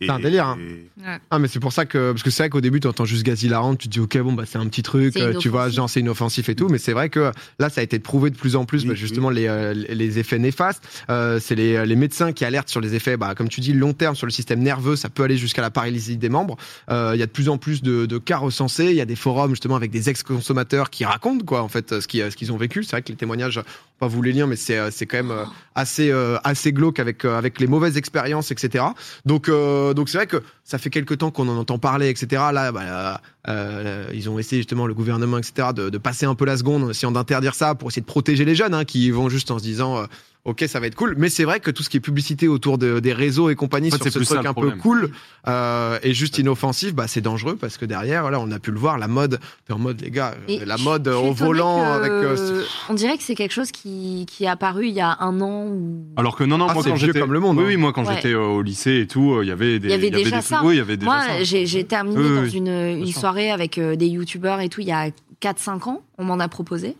C'est 0.00 0.10
un 0.10 0.18
délire, 0.18 0.46
hein. 0.46 0.58
et- 0.60 0.90
Ah 1.30 1.38
mais 1.38 1.46
c'est 1.46 1.60
pour 1.60 1.72
ça 1.72 1.84
que 1.86 2.10
parce 2.10 2.24
que 2.24 2.30
c'est 2.30 2.42
vrai 2.42 2.50
qu'au 2.50 2.60
début 2.60 2.80
tu 2.80 2.88
entends 2.88 3.04
juste 3.04 3.22
gaz 3.24 3.42
hilarant, 3.44 3.76
tu 3.76 3.86
te 3.86 3.92
dis 3.92 4.00
ok 4.00 4.18
bon 4.18 4.32
bah 4.32 4.42
c'est 4.46 4.58
un 4.58 4.66
petit 4.66 4.82
truc, 4.82 5.16
euh, 5.16 5.34
tu 5.38 5.48
vois 5.48 5.68
genre 5.68 5.88
c'est 5.88 6.00
inoffensif 6.00 6.48
et 6.48 6.56
tout, 6.56 6.68
mais 6.68 6.78
c'est 6.78 6.92
vrai 6.92 7.08
que 7.08 7.30
là 7.60 7.68
ça 7.70 7.80
a 7.82 7.84
été 7.84 8.00
prouvé 8.00 8.30
de 8.30 8.36
plus 8.36 8.56
en 8.56 8.64
plus 8.64 8.82
Oui, 8.82 8.88
bah, 8.88 8.92
oui. 8.94 8.98
justement 8.98 9.30
les, 9.30 9.46
euh, 9.46 9.72
les 9.74 10.18
effets 10.18 10.40
néfastes, 10.40 10.82
Euh, 11.08 11.38
c'est 11.40 11.54
les, 11.54 11.86
les 11.86 11.94
médecins 11.96 12.32
qui 12.32 12.44
alertent 12.44 12.68
sur 12.68 12.80
les 12.80 12.94
effets 12.96 13.16
bah 13.16 13.34
comme 13.36 13.48
tu 13.48 13.60
dis 13.60 13.72
long 13.74 13.92
terme 13.92 14.16
sur 14.16 14.26
le 14.26 14.32
système 14.32 14.58
nerveux, 14.60 14.96
ça 14.96 15.08
peut 15.08 15.22
aller 15.22 15.36
jusqu'à 15.36 15.62
la 15.62 15.70
paralysie 15.70 16.16
des 16.16 16.28
membres. 16.28 16.56
Euh, 16.90 17.12
Il 17.14 17.20
y 17.20 17.22
a 17.22 17.26
de 17.26 17.30
plus 17.30 17.48
en 17.48 17.58
plus 17.58 17.82
de, 17.82 18.06
de 18.06 18.18
cas 18.18 18.38
recensés, 18.38 18.86
il 18.86 18.96
y 18.96 19.00
a 19.00 19.04
des 19.06 19.14
forums 19.16 19.50
justement 19.50 19.76
avec 19.76 19.90
des 19.92 20.08
ex-consommateurs 20.10 20.90
qui 20.90 21.04
racontent 21.04 21.44
quoi 21.44 21.62
en 21.62 21.68
fait 21.68 22.00
ce 22.00 22.08
qu'ils 22.08 22.28
ce 22.32 22.36
qu'ils 22.36 22.50
ont 22.50 22.56
vécu. 22.56 22.82
C'est 22.82 22.92
vrai 22.92 23.02
que 23.02 23.10
les 23.10 23.16
témoignages, 23.16 23.58
on 23.58 23.60
va 23.60 23.66
pas 24.00 24.06
vous 24.08 24.22
les 24.22 24.32
lire, 24.32 24.48
mais 24.48 24.56
c'est 24.56 24.90
c'est 24.90 25.06
quand 25.06 25.18
même 25.18 25.30
euh, 25.30 25.44
assez 25.76 26.10
assez 26.42 26.72
glauque 26.72 26.98
avec 26.98 27.24
avec 27.24 27.60
les 27.60 27.68
mauvaises 27.68 27.96
expériences 27.96 28.50
etc. 28.50 28.84
Donc 29.26 29.48
euh, 29.48 29.81
donc 29.94 30.08
c'est 30.08 30.18
vrai 30.18 30.26
que 30.26 30.42
ça 30.64 30.78
fait 30.78 30.90
quelques 30.90 31.18
temps 31.18 31.30
qu'on 31.30 31.48
en 31.48 31.56
entend 31.56 31.78
parler 31.78 32.08
etc. 32.08 32.42
Là 32.52 32.72
bah, 32.72 33.20
euh, 33.48 34.06
ils 34.14 34.30
ont 34.30 34.38
essayé 34.38 34.60
justement 34.60 34.86
le 34.86 34.94
gouvernement 34.94 35.38
etc. 35.38 35.68
De, 35.74 35.90
de 35.90 35.98
passer 35.98 36.26
un 36.26 36.34
peu 36.34 36.44
la 36.44 36.56
seconde 36.56 36.84
en 36.84 36.90
essayant 36.90 37.12
d'interdire 37.12 37.54
ça 37.54 37.74
pour 37.74 37.88
essayer 37.88 38.02
de 38.02 38.06
protéger 38.06 38.44
les 38.44 38.54
jeunes 38.54 38.74
hein, 38.74 38.84
qui 38.84 39.10
vont 39.10 39.28
juste 39.28 39.50
en 39.50 39.58
se 39.58 39.64
disant 39.64 39.98
euh, 39.98 40.04
Ok, 40.44 40.64
ça 40.66 40.80
va 40.80 40.88
être 40.88 40.96
cool, 40.96 41.14
mais 41.18 41.28
c'est 41.28 41.44
vrai 41.44 41.60
que 41.60 41.70
tout 41.70 41.84
ce 41.84 41.88
qui 41.88 41.98
est 41.98 42.00
publicité 42.00 42.48
autour 42.48 42.76
de- 42.76 42.98
des 42.98 43.12
réseaux 43.12 43.48
et 43.48 43.54
compagnie 43.54 43.90
En 43.94 43.96
fait, 43.96 44.10
sur 44.10 44.24
ce 44.24 44.34
truc 44.34 44.44
un 44.44 44.52
peu 44.52 44.72
cool 44.72 45.12
euh, 45.46 46.00
et 46.02 46.12
juste 46.14 46.36
inoffensif, 46.38 46.94
bah 46.96 47.06
c'est 47.06 47.20
dangereux 47.20 47.54
parce 47.54 47.76
que 47.78 47.84
derrière, 47.84 48.22
voilà, 48.22 48.40
on 48.40 48.50
a 48.50 48.58
pu 48.58 48.72
le 48.72 48.78
voir, 48.80 48.98
la 48.98 49.06
mode, 49.06 49.38
en 49.70 49.78
mode 49.78 50.00
les 50.00 50.10
gars, 50.10 50.34
Et 50.48 50.64
la 50.64 50.78
mode 50.78 51.06
au 51.06 51.32
volant 51.32 51.78
que- 51.78 51.96
avec. 51.96 52.10
euh, 52.10 52.64
On 52.88 52.94
dirait 52.94 53.16
que 53.18 53.22
c'est 53.22 53.36
quelque 53.36 53.52
chose 53.52 53.70
qui, 53.70 54.26
qui 54.28 54.42
est 54.42 54.48
apparu 54.48 54.88
il 54.88 54.94
y 54.94 55.00
a 55.00 55.16
un 55.20 55.40
an 55.40 55.66
ou. 55.68 56.06
Alors 56.16 56.34
que 56.34 56.42
non, 56.42 56.58
non, 56.58 56.66
Ah, 56.70 56.74
moi 56.74 56.82
quand 56.82 56.96
j'étais 56.96 57.20
comme 57.20 57.32
le 57.32 57.38
monde, 57.38 57.58
Oui, 57.58 57.62
hein. 57.62 57.66
oui, 57.68 57.76
moi 57.76 57.92
quand 57.92 58.04
Ouais. 58.04 58.16
j'étais 58.16 58.32
euh, 58.34 58.40
au 58.44 58.62
lycée 58.62 58.98
et 58.98 59.06
tout, 59.06 59.34
euh, 59.34 59.44
il 59.44 59.48
y 59.48 59.52
avait 59.52 59.78
des. 59.78 59.86
Il 59.86 59.90
y 59.92 59.94
avait 59.94 60.10
déjà 60.10 60.36
des 60.38 60.42
ça. 60.42 60.56
trucs- 60.56 60.66
Oui, 60.68 60.74
il 60.74 60.78
y 60.78 60.80
avait 60.80 60.96
déjà 60.96 61.08
Moi, 61.12 61.22
j'ai 61.44 61.84
terminé 61.84 62.18
Oui, 62.20 62.34
dans 62.34 62.42
oui, 62.42 62.50
une, 62.56 62.66
une 62.98 63.06
sûr. 63.06 63.20
Avec 63.50 63.78
euh, 63.78 63.96
des 63.96 64.08
youtubeurs 64.08 64.60
et 64.60 64.68
tout 64.68 64.80
il 64.80 64.86
y 64.88 64.92
a 64.92 65.10
4-5 65.40 65.88
ans. 65.88 66.02
On 66.18 66.24
m'en 66.24 66.38
a 66.38 66.48
proposé. 66.48 66.96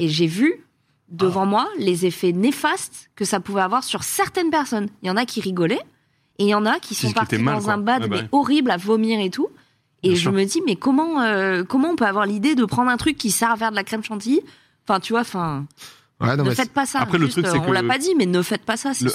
Et 0.00 0.08
j'ai 0.08 0.26
vu 0.26 0.64
devant 1.08 1.44
moi 1.46 1.68
les 1.78 2.06
effets 2.06 2.32
néfastes 2.32 3.10
que 3.14 3.24
ça 3.26 3.40
pouvait 3.40 3.60
avoir 3.60 3.84
sur 3.84 4.02
certaines 4.02 4.50
personnes. 4.50 4.88
Il 5.02 5.08
y 5.08 5.10
en 5.10 5.16
a 5.16 5.26
qui 5.26 5.40
rigolaient 5.40 5.82
et 6.38 6.44
il 6.44 6.48
y 6.48 6.54
en 6.54 6.64
a 6.66 6.78
qui 6.80 6.94
sont 6.94 7.12
partis 7.12 7.36
mal, 7.38 7.56
dans 7.58 7.64
quoi. 7.64 7.72
un 7.74 7.78
bad 7.78 8.02
Ouais, 8.04 8.08
bah 8.08 8.16
mais 8.22 8.28
horrible 8.32 8.70
à 8.70 8.76
vomir 8.78 9.20
et 9.20 9.30
tout. 9.30 9.48
Et 10.02 10.08
Bien 10.08 10.16
je 10.16 10.20
sûr. 10.22 10.32
me 10.32 10.44
dis, 10.44 10.62
mais 10.66 10.76
comment, 10.76 11.20
euh, 11.22 11.62
comment 11.62 11.90
on 11.90 11.96
peut 11.96 12.06
avoir 12.06 12.26
l'idée 12.26 12.54
de 12.54 12.64
prendre 12.64 12.90
un 12.90 12.96
truc 12.96 13.16
qui 13.18 13.30
sert 13.30 13.50
à 13.50 13.56
faire 13.56 13.70
de 13.70 13.76
la 13.76 13.84
crème 13.84 14.02
chantilly? 14.02 14.40
Enfin, 14.88 15.00
tu 15.00 15.12
vois, 15.12 15.20
enfin, 15.22 15.66
Ouais, 16.18 16.34
non, 16.34 16.44
ne 16.44 16.50
faites 16.50 16.72
pas 16.72 16.86
ça. 16.86 17.00
Après, 17.00 17.18
le 17.18 17.26
Juste, 17.26 17.42
truc, 17.42 17.46
c'est 17.46 17.58
on 17.58 17.66
que- 17.66 17.72
l'a 17.72 17.82
pas 17.82 17.98
dit, 17.98 18.14
mais 18.16 18.24
ne 18.24 18.40
faites 18.40 18.62
pas 18.64 18.78
ça. 18.78 18.94
c'est 18.94 19.04
Le- 19.04 19.10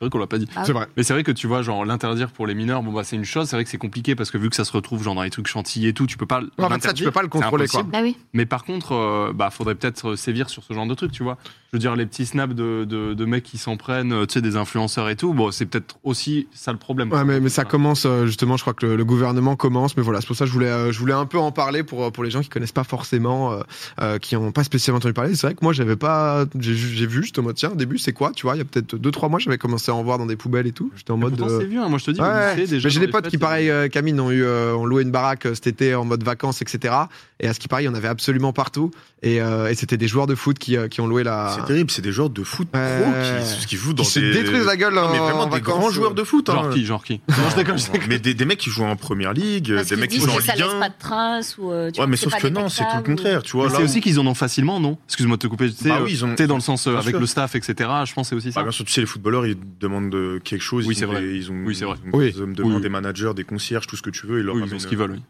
vrai 0.00 0.10
qu'on 0.10 0.18
l'a 0.18 0.26
pas 0.26 0.36
dit. 0.38 0.46
Ah 0.54 0.64
c'est 0.66 0.72
vrai. 0.72 0.86
Mais 0.96 1.02
c'est 1.02 1.14
vrai 1.14 1.22
que 1.24 1.32
tu 1.32 1.46
vois, 1.46 1.62
genre 1.62 1.84
l'interdire 1.86 2.30
pour 2.30 2.46
les 2.46 2.54
mineurs, 2.54 2.82
bon 2.82 2.92
bah 2.92 3.04
c'est 3.04 3.16
une 3.16 3.24
chose. 3.24 3.48
C'est 3.48 3.56
vrai 3.56 3.64
que 3.64 3.70
c'est 3.70 3.78
compliqué 3.78 4.14
parce 4.14 4.30
que 4.30 4.36
vu 4.36 4.50
que 4.50 4.56
ça 4.56 4.64
se 4.66 4.72
retrouve 4.72 5.02
genre 5.02 5.14
dans 5.14 5.22
les 5.22 5.30
trucs 5.30 5.46
chantilly 5.46 5.88
et 5.88 5.94
tout, 5.94 6.06
tu 6.06 6.18
peux 6.18 6.26
pas. 6.26 6.42
En 6.58 6.68
fait, 6.68 6.82
ça, 6.82 6.92
tu 6.92 7.04
peux 7.04 7.10
pas 7.10 7.22
le 7.22 7.28
contrôler, 7.28 7.66
quoi. 7.68 7.82
bah 7.84 8.00
oui. 8.02 8.16
Mais 8.34 8.44
par 8.44 8.64
contre, 8.64 8.92
euh, 8.92 9.32
bah 9.34 9.48
faudrait 9.50 9.74
peut-être 9.76 10.14
sévir 10.14 10.50
sur 10.50 10.62
ce 10.62 10.74
genre 10.74 10.86
de 10.86 10.94
trucs, 10.94 11.12
tu 11.12 11.22
vois. 11.22 11.38
Je 11.72 11.76
veux 11.78 11.80
dire, 11.80 11.96
les 11.96 12.04
petits 12.04 12.26
snaps 12.26 12.54
de, 12.54 12.84
de, 12.84 13.14
de 13.14 13.24
mecs 13.24 13.44
qui 13.44 13.56
s'en 13.56 13.78
prennent, 13.78 14.12
euh, 14.12 14.26
tu 14.26 14.34
sais, 14.34 14.42
des 14.42 14.56
influenceurs 14.56 15.08
et 15.08 15.16
tout. 15.16 15.32
Bon, 15.32 15.50
c'est 15.52 15.64
peut-être 15.64 15.96
aussi 16.02 16.48
ça 16.52 16.70
le 16.70 16.76
problème. 16.78 17.10
Ouais, 17.10 17.24
mais, 17.24 17.40
mais 17.40 17.48
ça 17.48 17.64
commence 17.64 18.04
euh, 18.04 18.26
justement. 18.26 18.58
Je 18.58 18.62
crois 18.62 18.74
que 18.74 18.84
le, 18.84 18.96
le 18.96 19.04
gouvernement 19.06 19.56
commence, 19.56 19.96
mais 19.96 20.02
voilà, 20.02 20.20
c'est 20.20 20.26
pour 20.26 20.36
ça 20.36 20.44
que 20.44 20.48
je 20.50 20.52
voulais, 20.52 20.66
euh, 20.70 20.92
je 20.92 20.98
voulais 20.98 21.14
un 21.14 21.24
peu 21.24 21.38
en 21.38 21.50
parler 21.50 21.82
pour 21.82 22.04
euh, 22.04 22.10
pour 22.10 22.24
les 22.24 22.30
gens 22.30 22.42
qui 22.42 22.50
connaissent 22.50 22.72
pas 22.72 22.84
forcément, 22.84 23.52
euh, 23.52 23.62
euh, 24.02 24.18
qui 24.18 24.36
ont 24.36 24.52
pas 24.52 24.64
spécialement 24.64 24.98
entendu 24.98 25.14
parler. 25.14 25.34
C'est 25.34 25.46
vrai 25.46 25.54
que 25.54 25.64
moi, 25.64 25.72
j'avais 25.72 25.96
pas, 25.96 26.41
j'ai 26.58 26.74
j'ai 26.74 27.06
vu, 27.06 27.24
j'étais 27.24 27.40
en 27.40 27.42
mode 27.42 27.56
tiens, 27.56 27.70
au 27.70 27.74
début, 27.76 27.98
c'est 27.98 28.12
quoi, 28.12 28.32
tu 28.34 28.42
vois, 28.46 28.54
il 28.54 28.58
y 28.58 28.62
a 28.62 28.64
peut-être 28.64 28.96
deux 28.96 29.10
trois 29.10 29.28
mois, 29.28 29.38
j'avais 29.38 29.58
commencé 29.58 29.90
à 29.90 29.94
en 29.94 30.02
voir 30.02 30.18
dans 30.18 30.26
des 30.26 30.36
poubelles 30.36 30.66
et 30.66 30.72
tout. 30.72 30.90
J'étais 30.96 31.10
en 31.10 31.16
mode. 31.16 31.36
pourtant, 31.36 31.52
euh, 31.54 31.60
c'est 31.60 31.66
vieux. 31.66 31.80
hein. 31.80 31.88
Moi, 31.88 31.98
je 31.98 32.04
te 32.06 32.10
dis, 32.10 32.20
Ouais, 32.20 32.54
lycée, 32.56 32.70
déjà, 32.76 32.86
mais 32.88 32.90
j'ai 32.92 33.00
des 33.00 33.08
potes 33.08 33.24
fêtes, 33.24 33.30
qui, 33.30 33.38
pareil, 33.38 33.70
avait- 33.70 33.86
euh, 33.86 33.88
Camille, 33.88 34.18
ont 34.20 34.30
eu, 34.30 34.42
euh, 34.44 34.74
ont 34.74 34.84
loué 34.86 35.02
une 35.02 35.10
baraque 35.10 35.46
euh, 35.46 35.54
cet 35.54 35.66
été 35.66 35.94
en 35.94 36.04
mode 36.04 36.22
vacances, 36.24 36.62
etc. 36.62 36.94
Et 37.40 37.48
à 37.48 37.54
ce 37.54 37.58
qui 37.60 37.68
paraît, 37.68 37.82
il 37.82 37.86
y 37.86 37.88
en 37.88 37.94
avait 37.94 38.08
absolument 38.08 38.52
partout. 38.52 38.90
Et, 39.24 39.40
euh, 39.40 39.68
et 39.70 39.74
c'était 39.74 39.96
des 39.96 40.08
joueurs 40.08 40.26
de 40.26 40.34
foot 40.34 40.58
qui, 40.58 40.76
euh, 40.76 40.88
qui 40.88 41.00
ont 41.00 41.06
loué 41.06 41.22
la. 41.22 41.54
C'est 41.56 41.64
terrible, 41.66 41.90
c'est 41.90 42.02
des 42.02 42.10
joueurs 42.12 42.30
de 42.30 42.42
foot 42.42 42.68
pro 42.68 42.78
qui, 42.80 43.66
qui 43.66 43.76
jouent 43.76 43.92
dans 43.92 44.02
Qui 44.02 44.10
se 44.10 44.18
des. 44.20 44.32
détruisent 44.32 44.66
la 44.66 44.76
gueule 44.76 44.94
Non, 44.94 45.10
mais 45.12 45.18
en- 45.20 45.24
vraiment 45.24 45.40
en 45.42 45.44
des 45.46 45.52
vacances, 45.52 45.78
grands 45.78 45.88
euh. 45.88 45.92
joueurs 45.92 46.14
de 46.14 46.24
foot. 46.24 46.48
hein. 46.48 46.54
Genre 46.54 46.70
qui, 46.70 46.84
genre 46.84 47.04
qui? 47.04 47.20
Non, 47.28 47.76
je. 47.76 47.98
Mais 48.08 48.18
des, 48.18 48.34
des 48.34 48.44
mecs 48.44 48.58
qui 48.58 48.70
jouent 48.70 48.84
en 48.84 48.96
première 48.96 49.32
ligue, 49.32 49.74
Parce 49.74 49.88
des 49.88 49.96
mecs 49.96 50.10
qui 50.10 50.18
jouent 50.20 50.30
en 50.30 50.36
que 50.36 50.42
ça 50.42 50.54
Ligue 50.54 50.64
laisse 50.64 50.74
1. 50.74 50.80
pas 50.80 50.88
de 50.88 50.94
traces 50.98 51.56
ou. 51.58 51.70
euh, 51.70 51.90
Ouais, 51.98 52.06
mais 52.08 52.16
sauf 52.16 52.34
que 52.36 52.48
non, 52.48 52.68
c'est 52.68 52.82
tout 52.84 52.96
le 52.96 53.02
contraire, 53.02 53.42
tu 53.42 53.56
vois. 53.56 53.70
C'est 53.70 53.82
aussi 53.82 54.00
qu'ils 54.00 54.18
en 54.18 54.26
ont 54.26 54.34
facilement, 54.34 54.80
non? 54.80 54.98
Excuse-moi 55.06 55.36
de 55.36 55.42
te 55.42 55.46
couper. 55.46 55.70
Tu 55.70 55.76
sais, 55.76 55.88
Bah 55.88 55.98
euh, 56.00 56.04
oui, 56.04 56.10
ils 56.12 56.24
dans 56.46 56.54
le 56.56 56.60
sens 56.60 56.86
euh, 56.86 56.96
avec 56.96 57.10
sûr. 57.10 57.20
le 57.20 57.26
staff, 57.26 57.54
etc. 57.54 57.74
Je 58.04 58.12
pense 58.14 58.26
que 58.26 58.30
c'est 58.30 58.34
aussi 58.36 58.52
ça. 58.52 58.60
Bah, 58.60 58.64
bien 58.64 58.72
sûr, 58.72 58.84
tu 58.84 58.92
sais, 58.92 59.00
les 59.00 59.06
footballeurs, 59.06 59.46
ils 59.46 59.56
demandent 59.80 60.14
euh, 60.14 60.38
quelque 60.40 60.60
chose. 60.62 60.86
Oui, 60.86 60.94
ils 60.94 60.98
c'est 60.98 61.04
ont 61.04 61.12
vrai. 61.12 61.22
Ils 61.24 61.50
ont, 61.50 61.64
Oui, 61.64 61.74
c'est 61.74 61.84
vrai. 61.84 61.96
ils 62.04 62.08
ont 62.08 62.18
Oui. 62.18 62.32
des 62.32 62.40
hommes 62.40 62.54
de 62.54 62.62
main, 62.62 62.76
Oui. 62.76 62.82
des 62.82 62.88
managers, 62.88 63.32
des 63.34 63.44
concierges, 63.44 63.86
tout 63.86 63.96
ce 63.96 64.02
que 64.02 64.10
tu 64.10 64.26
veux. 64.26 64.40
Ils 64.40 64.44
leur 64.46 64.54
Oui, 64.56 64.62
ils 64.70 64.80
ce 64.80 64.86
qu'ils 64.86 64.96
euh, 64.98 65.02
veulent. 65.02 65.12
oui. 65.12 65.22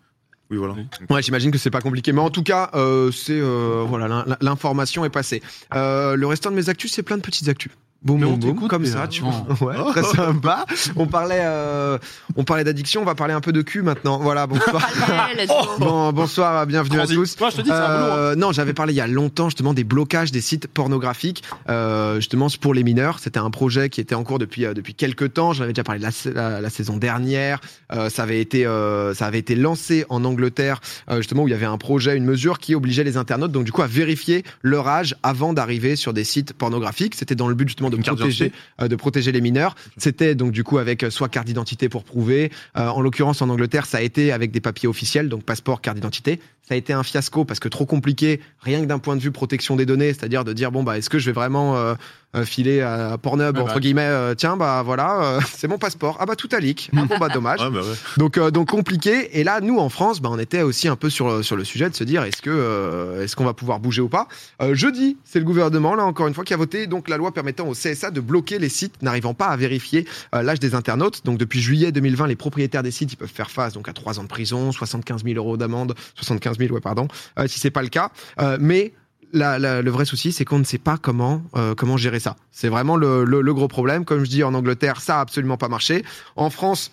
Oui, 0.51 0.59
voilà. 0.59 0.75
Ouais, 1.09 1.23
j'imagine 1.23 1.51
que 1.51 1.57
c'est 1.57 1.71
pas 1.71 1.81
compliqué, 1.81 2.13
mais 2.13 2.21
en 2.21 2.29
tout 2.29 2.43
cas, 2.43 2.71
euh, 2.75 3.11
c'est 3.11 3.41
euh, 3.41 3.85
voilà, 3.89 4.07
l'in- 4.09 4.37
l'information 4.43 5.03
est 5.05 5.11
passée. 5.11 5.41
Euh, 5.75 6.15
le 6.15 6.27
restant 6.27 6.51
de 6.51 6.57
mes 6.57 6.69
actus, 6.69 6.93
c'est 6.93 7.03
plein 7.03 7.17
de 7.17 7.23
petites 7.23 7.49
actus. 7.49 7.73
Boum, 8.05 8.19
Mais 8.21 8.27
on 8.27 8.37
boum, 8.37 8.67
comme 8.69 8.85
ça, 8.85 9.07
tu 9.07 9.23
vois. 9.23 9.47
Ouais, 9.61 9.77
très 9.93 10.03
sympa. 10.03 10.65
On 10.97 11.07
parlait, 11.07 11.41
euh, 11.43 11.99
on 12.37 12.43
parlait 12.43 12.65
d'addiction, 12.65 13.03
on 13.03 13.05
va 13.05 13.15
parler 13.15 13.33
un 13.33 13.41
peu 13.41 13.53
de 13.53 13.63
cul 13.63 13.83
maintenant. 13.83 14.19
Voilà, 14.19 14.47
bonsoir. 14.49 14.85
Allez, 15.31 15.47
go. 15.47 15.55
Bon, 15.79 16.13
bonsoir, 16.13 16.67
bienvenue 16.67 16.99
à 16.99 17.07
tous. 17.07 17.39
Moi, 17.39 17.51
je 17.51 17.57
te 17.59 17.63
dis, 17.63 17.69
c'est 17.69 17.75
un 17.75 18.01
boulot. 18.01 18.13
hein. 18.13 18.17
Euh, 18.19 18.35
non, 18.35 18.51
j'avais 18.51 18.73
parlé 18.75 18.93
il 18.93 18.97
y 18.97 19.01
a 19.01 19.07
longtemps 19.07 19.49
justement 19.49 19.73
des 19.73 19.85
blocages 19.85 20.33
des 20.33 20.41
sites 20.41 20.67
pornographiques, 20.67 21.45
euh, 21.69 22.17
justement 22.17 22.49
pour 22.61 22.75
les 22.75 22.83
mineurs. 22.83 23.21
C'était 23.21 23.39
un 23.39 23.51
projet 23.51 23.89
qui 23.89 24.01
était 24.01 24.15
en 24.17 24.25
cours 24.25 24.39
depuis 24.41 24.65
euh, 24.67 24.75
depuis 24.75 24.95
quelques 24.95 25.33
temps. 25.35 25.53
J'en 25.53 25.63
avais 25.65 25.73
déjà 25.73 25.85
parlé 25.85 26.01
la, 26.01 26.11
la- 26.33 26.61
la 26.61 26.71
saison 26.71 26.97
dernière. 26.97 27.61
Euh, 27.93 28.11
ça 28.11 28.25
avait 28.25 28.41
été 28.41 28.67
euh, 28.67 29.15
ça 29.15 29.27
avait 29.27 29.39
été 29.39 29.55
lancé 29.55 30.05
en 30.09 30.25
Angleterre 30.25 30.81
euh, 31.09 31.19
justement 31.19 31.45
où 31.45 31.49
il 31.49 31.53
y 31.53 31.55
avait 31.55 31.67
un 31.67 31.79
projet, 31.79 32.17
une 32.17 32.25
mesure 32.25 32.59
qui 32.59 32.75
obligeait 32.75 33.05
les 33.05 33.17
internautes 33.17 33.53
donc 33.53 33.65
du 33.65 33.71
coup 33.73 33.83
à 33.83 33.87
vérifier 33.87 34.43
leur 34.63 34.89
âge 34.89 35.15
avant 35.23 35.53
d'arriver 35.53 35.95
sur 35.95 36.13
des 36.13 36.25
sites 36.25 36.53
pornographiques. 36.53 37.15
C'était 37.15 37.37
dans 37.37 37.47
le 37.49 37.55
but 37.55 37.69
justement 37.69 37.91
de 37.93 38.03
protéger 38.03 38.53
euh, 38.81 38.89
de 38.89 38.97
protéger 38.97 39.33
les 39.33 39.41
mineurs. 39.41 39.75
C'était 39.97 40.35
donc 40.35 40.53
du 40.53 40.65
coup 40.65 40.79
avec 40.79 41.03
euh, 41.03 41.11
soit 41.11 41.29
carte 41.29 41.47
d'identité 41.47 41.89
pour 41.89 42.05
prouver. 42.05 42.51
Euh, 42.77 42.89
en 42.89 43.01
l'occurrence 43.01 43.43
en 43.43 43.49
Angleterre, 43.49 43.87
ça 43.87 43.99
a 43.99 44.01
été 44.03 44.33
avec 44.33 44.51
des 44.51 44.61
papiers 44.61 44.89
officiels, 44.89 45.29
donc 45.29 45.45
passeport, 45.45 45.81
carte 45.81 45.97
d'identité. 45.97 46.41
Ça 46.69 46.75
a 46.75 46.77
été 46.77 46.93
un 46.93 47.03
fiasco 47.03 47.45
parce 47.45 47.61
que 47.61 47.69
trop 47.69 47.87
compliqué, 47.87 48.41
rien 48.61 48.81
que 48.81 48.87
d'un 48.87 48.99
point 48.99 49.17
de 49.17 49.21
vue 49.21 49.33
protection 49.33 49.77
des 49.77 49.87
données, 49.87 50.13
c'est-à-dire 50.13 50.45
de 50.45 50.53
dire 50.53 50.71
bon 50.71 50.83
bah 50.83 50.97
est-ce 50.99 51.11
que 51.11 51.19
je 51.19 51.27
vais 51.27 51.33
vraiment 51.33 51.97
euh, 52.35 52.45
filer 52.45 52.81
à 52.81 53.19
Pornhub 53.19 53.57
Ouais, 53.57 53.63
entre 53.63 53.75
bah. 53.75 53.81
guillemets 53.81 54.03
euh, 54.03 54.35
tiens 54.35 54.57
bah 54.57 54.83
voilà 54.85 55.23
euh, 55.23 55.41
c'est 55.53 55.69
mon 55.69 55.79
passeport 55.79 56.17
ah 56.21 56.27
bah 56.27 56.37
tout 56.37 56.49
a 56.53 56.59
leak 56.61 56.91
ah 56.97 57.05
bon 57.05 57.19
bah 57.19 57.29
dommage 57.29 57.61
Ouais, 57.61 57.71
bah 57.71 57.81
ouais. 57.81 57.95
donc, 58.17 58.39
euh, 58.39 58.51
donc 58.51 58.69
compliqué. 58.71 59.39
Et 59.39 59.45
là, 59.45 59.61
nous 59.61 59.79
en 59.79 59.89
France, 59.89 60.21
bah, 60.21 60.29
on 60.33 60.39
était 60.39 60.63
aussi 60.63 60.89
un 60.89 60.97
peu 60.97 61.11
sur 61.11 61.45
sur 61.45 61.57
le 61.57 61.65
sujet 61.65 61.89
de 61.91 61.95
se 61.95 62.05
dire 62.05 62.23
est-ce 62.25 62.41
que 62.43 62.51
euh, 62.51 63.23
est-ce 63.23 63.37
qu'on 63.37 63.45
va 63.45 63.53
pouvoir 63.55 63.79
bouger 63.81 64.01
ou 64.01 64.09
pas? 64.09 64.29
Euh, 64.61 64.75
jeudi, 64.75 65.17
c'est 65.25 65.39
le 65.39 65.45
gouvernement 65.45 65.95
là 65.95 66.05
encore 66.05 66.27
une 66.29 66.35
fois 66.35 66.45
qui 66.45 66.55
a 66.55 66.57
voté 66.57 66.87
donc 66.87 67.09
la 67.09 67.17
loi 67.17 67.33
permettant 67.33 67.69
au 67.69 67.73
CSA 67.75 68.11
de 68.11 68.21
bloquer 68.21 68.59
les 68.59 68.69
sites 68.69 69.03
n'arrivant 69.03 69.35
pas 69.35 69.47
à 69.47 69.57
vérifier 69.57 70.07
euh, 70.35 70.43
l'âge 70.43 70.61
des 70.61 70.75
internautes. 70.75 71.25
Donc 71.25 71.39
depuis 71.39 71.61
juillet 71.61 71.93
2020, 71.93 72.27
les 72.29 72.37
propriétaires 72.37 72.83
des 72.83 72.91
sites 72.91 73.13
ils 73.13 73.17
peuvent 73.17 73.29
faire 73.33 73.51
face 73.51 73.75
donc 73.75 73.89
à 73.89 73.93
3 73.93 74.19
ans 74.19 74.23
de 74.23 74.29
prison, 74.29 74.73
75 74.73 75.25
000 75.25 75.37
euros 75.37 75.57
d'amende, 75.57 75.95
75 76.17 76.59
000 76.59 76.73
ouais 76.75 76.81
pardon, 76.81 77.09
euh, 77.39 77.47
si 77.47 77.59
c'est 77.61 77.71
pas 77.71 77.83
le 77.83 77.89
cas. 77.89 78.11
Euh, 78.41 78.57
mais 78.61 78.93
la- 79.33 79.59
la- 79.59 79.83
le 79.83 79.91
vrai 79.91 80.05
souci, 80.05 80.33
c'est 80.33 80.45
qu'on 80.45 80.59
ne 80.59 80.65
sait 80.65 80.79
pas 80.79 80.97
comment 80.99 81.43
euh, 81.57 81.75
comment 81.75 81.97
gérer 81.97 82.21
ça. 82.21 82.37
C'est 82.51 82.69
vraiment 82.69 82.97
le, 82.97 83.25
le- 83.25 83.41
le 83.41 83.55
gros 83.55 83.69
problème. 83.69 84.05
Comme 84.05 84.25
je 84.25 84.31
dis, 84.31 84.43
en 84.45 84.55
Angleterre, 84.55 85.01
ça 85.01 85.19
a 85.19 85.21
absolument 85.21 85.57
pas 85.57 85.69
marché. 85.69 86.05
En 86.37 86.51
France, 86.51 86.91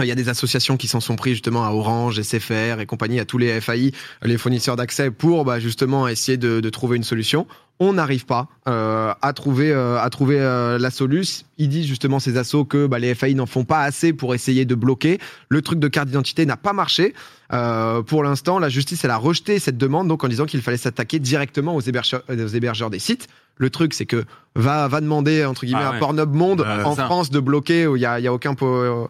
il 0.00 0.06
y 0.06 0.10
a 0.10 0.14
des 0.14 0.28
associations 0.30 0.76
qui 0.78 0.88
s'en 0.88 1.00
sont 1.00 1.16
pris 1.16 1.32
justement 1.32 1.64
à 1.64 1.70
Orange, 1.70 2.20
SFR 2.20 2.80
et 2.80 2.86
compagnie, 2.86 3.20
à 3.20 3.24
tous 3.26 3.36
les 3.38 3.60
FAI, 3.60 3.92
les 4.22 4.38
fournisseurs 4.38 4.76
d'accès, 4.76 5.10
pour 5.10 5.44
bah, 5.44 5.60
justement 5.60 6.08
essayer 6.08 6.38
de, 6.38 6.60
de 6.60 6.70
trouver 6.70 6.96
une 6.96 7.04
solution. 7.04 7.46
On 7.84 7.94
n'arrive 7.94 8.26
pas 8.26 8.46
euh, 8.68 9.12
à 9.22 9.32
trouver 9.32 9.72
euh, 9.72 9.98
à 9.98 10.08
trouver 10.08 10.38
euh, 10.38 10.78
la 10.78 10.90
solution. 10.92 11.44
Ils 11.58 11.68
disent 11.68 11.86
justement 11.86 12.20
ces 12.20 12.36
assos 12.36 12.64
que 12.64 12.86
bah, 12.86 13.00
les 13.00 13.12
FAI 13.16 13.34
n'en 13.34 13.46
font 13.46 13.64
pas 13.64 13.80
assez 13.80 14.12
pour 14.12 14.34
essayer 14.36 14.64
de 14.64 14.76
bloquer. 14.76 15.18
Le 15.48 15.62
truc 15.62 15.80
de 15.80 15.88
carte 15.88 16.06
d'identité 16.06 16.46
n'a 16.46 16.56
pas 16.56 16.72
marché. 16.72 17.12
Euh, 17.52 18.02
pour 18.02 18.22
l'instant, 18.22 18.60
la 18.60 18.68
justice 18.68 19.04
elle 19.04 19.10
a 19.10 19.16
rejeté 19.16 19.58
cette 19.58 19.78
demande 19.78 20.06
donc 20.06 20.22
en 20.22 20.28
disant 20.28 20.46
qu'il 20.46 20.62
fallait 20.62 20.76
s'attaquer 20.76 21.18
directement 21.18 21.74
aux 21.74 21.80
hébergeurs, 21.80 22.22
aux 22.28 22.46
hébergeurs 22.58 22.88
des 22.90 23.00
sites. 23.00 23.26
Le 23.56 23.68
truc, 23.68 23.94
c'est 23.94 24.06
que 24.06 24.24
va 24.54 24.86
va 24.86 25.00
demander 25.00 25.44
entre 25.44 25.66
guillemets 25.66 25.82
Ah 25.84 25.96
à. 25.96 25.98
Pornhub 25.98 26.32
Monde 26.32 26.60
Euh, 26.64 26.84
en 26.84 26.94
ça. 26.94 27.06
France 27.06 27.30
de 27.30 27.40
bloquer 27.40 27.86
où 27.88 27.96
il 27.96 28.02
y 28.02 28.06
a, 28.06 28.20
il 28.20 28.22
y 28.22 28.28
a 28.28 28.32
aucun 28.32 28.54
po- 28.54 29.08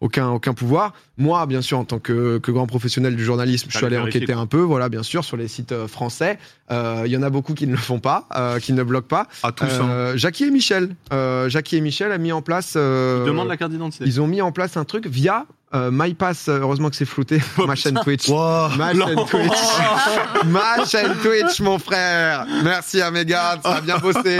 aucun, 0.00 0.28
aucun 0.28 0.54
pouvoir. 0.54 0.92
Moi, 1.18 1.44
bien 1.46 1.60
sûr, 1.62 1.78
en 1.78 1.84
tant 1.84 1.98
que, 1.98 2.38
que 2.38 2.50
grand 2.52 2.66
professionnel 2.66 3.16
du 3.16 3.24
journalisme, 3.24 3.66
je 3.70 3.76
suis 3.76 3.84
allé 3.86 3.98
enquêter 3.98 4.32
un 4.32 4.46
peu, 4.46 4.60
voilà, 4.60 4.88
bien 4.88 5.02
sûr, 5.02 5.24
sur 5.24 5.36
les 5.36 5.48
sites 5.48 5.72
euh, 5.72 5.88
français. 5.88 6.38
Euh, 6.70 7.02
Il 7.06 7.10
y 7.12 7.16
en 7.16 7.22
a 7.22 7.30
beaucoup 7.30 7.54
qui 7.54 7.66
ne 7.66 7.72
le 7.72 7.76
font 7.78 7.98
pas, 7.98 8.26
euh, 8.36 8.58
qui 8.60 8.72
ne 8.72 8.82
bloquent 8.82 9.08
pas. 9.08 9.26
À 9.42 9.52
tous, 9.52 9.64
hein. 9.64 9.88
Euh, 9.90 10.16
Jackie 10.16 10.44
et 10.44 10.50
Michel, 10.50 10.94
euh, 11.12 11.48
Jackie 11.48 11.76
et 11.76 11.80
Michel 11.80 12.12
a 12.12 12.18
mis 12.18 12.30
en 12.32 12.40
place. 12.42 12.74
euh, 12.76 13.24
Demande 13.26 13.48
la 13.48 13.56
carte 13.56 13.72
d'identité. 13.72 14.04
Ils 14.06 14.20
ont 14.20 14.26
mis 14.26 14.40
en 14.42 14.52
place 14.52 14.76
un 14.76 14.84
truc 14.84 15.06
via 15.06 15.44
euh, 15.74 15.90
MyPass. 15.92 16.48
euh, 16.48 16.60
Heureusement 16.60 16.88
que 16.90 16.96
c'est 16.96 17.04
flouté. 17.04 17.40
ma 17.66 17.74
chaîne 17.74 17.98
Twitch. 18.04 18.28
Wow. 18.28 18.68
Ma 18.78 18.92
chaîne 18.94 19.24
Twitch. 19.28 19.52
Ma 20.46 20.84
chaîne 20.86 21.14
Twitch, 21.22 21.60
mon 21.60 21.78
frère. 21.78 22.46
Merci 22.62 23.00
à 23.02 23.10
Megan, 23.10 23.58
ça 23.62 23.76
a 23.76 23.80
bien 23.80 23.98
bossé. 23.98 24.38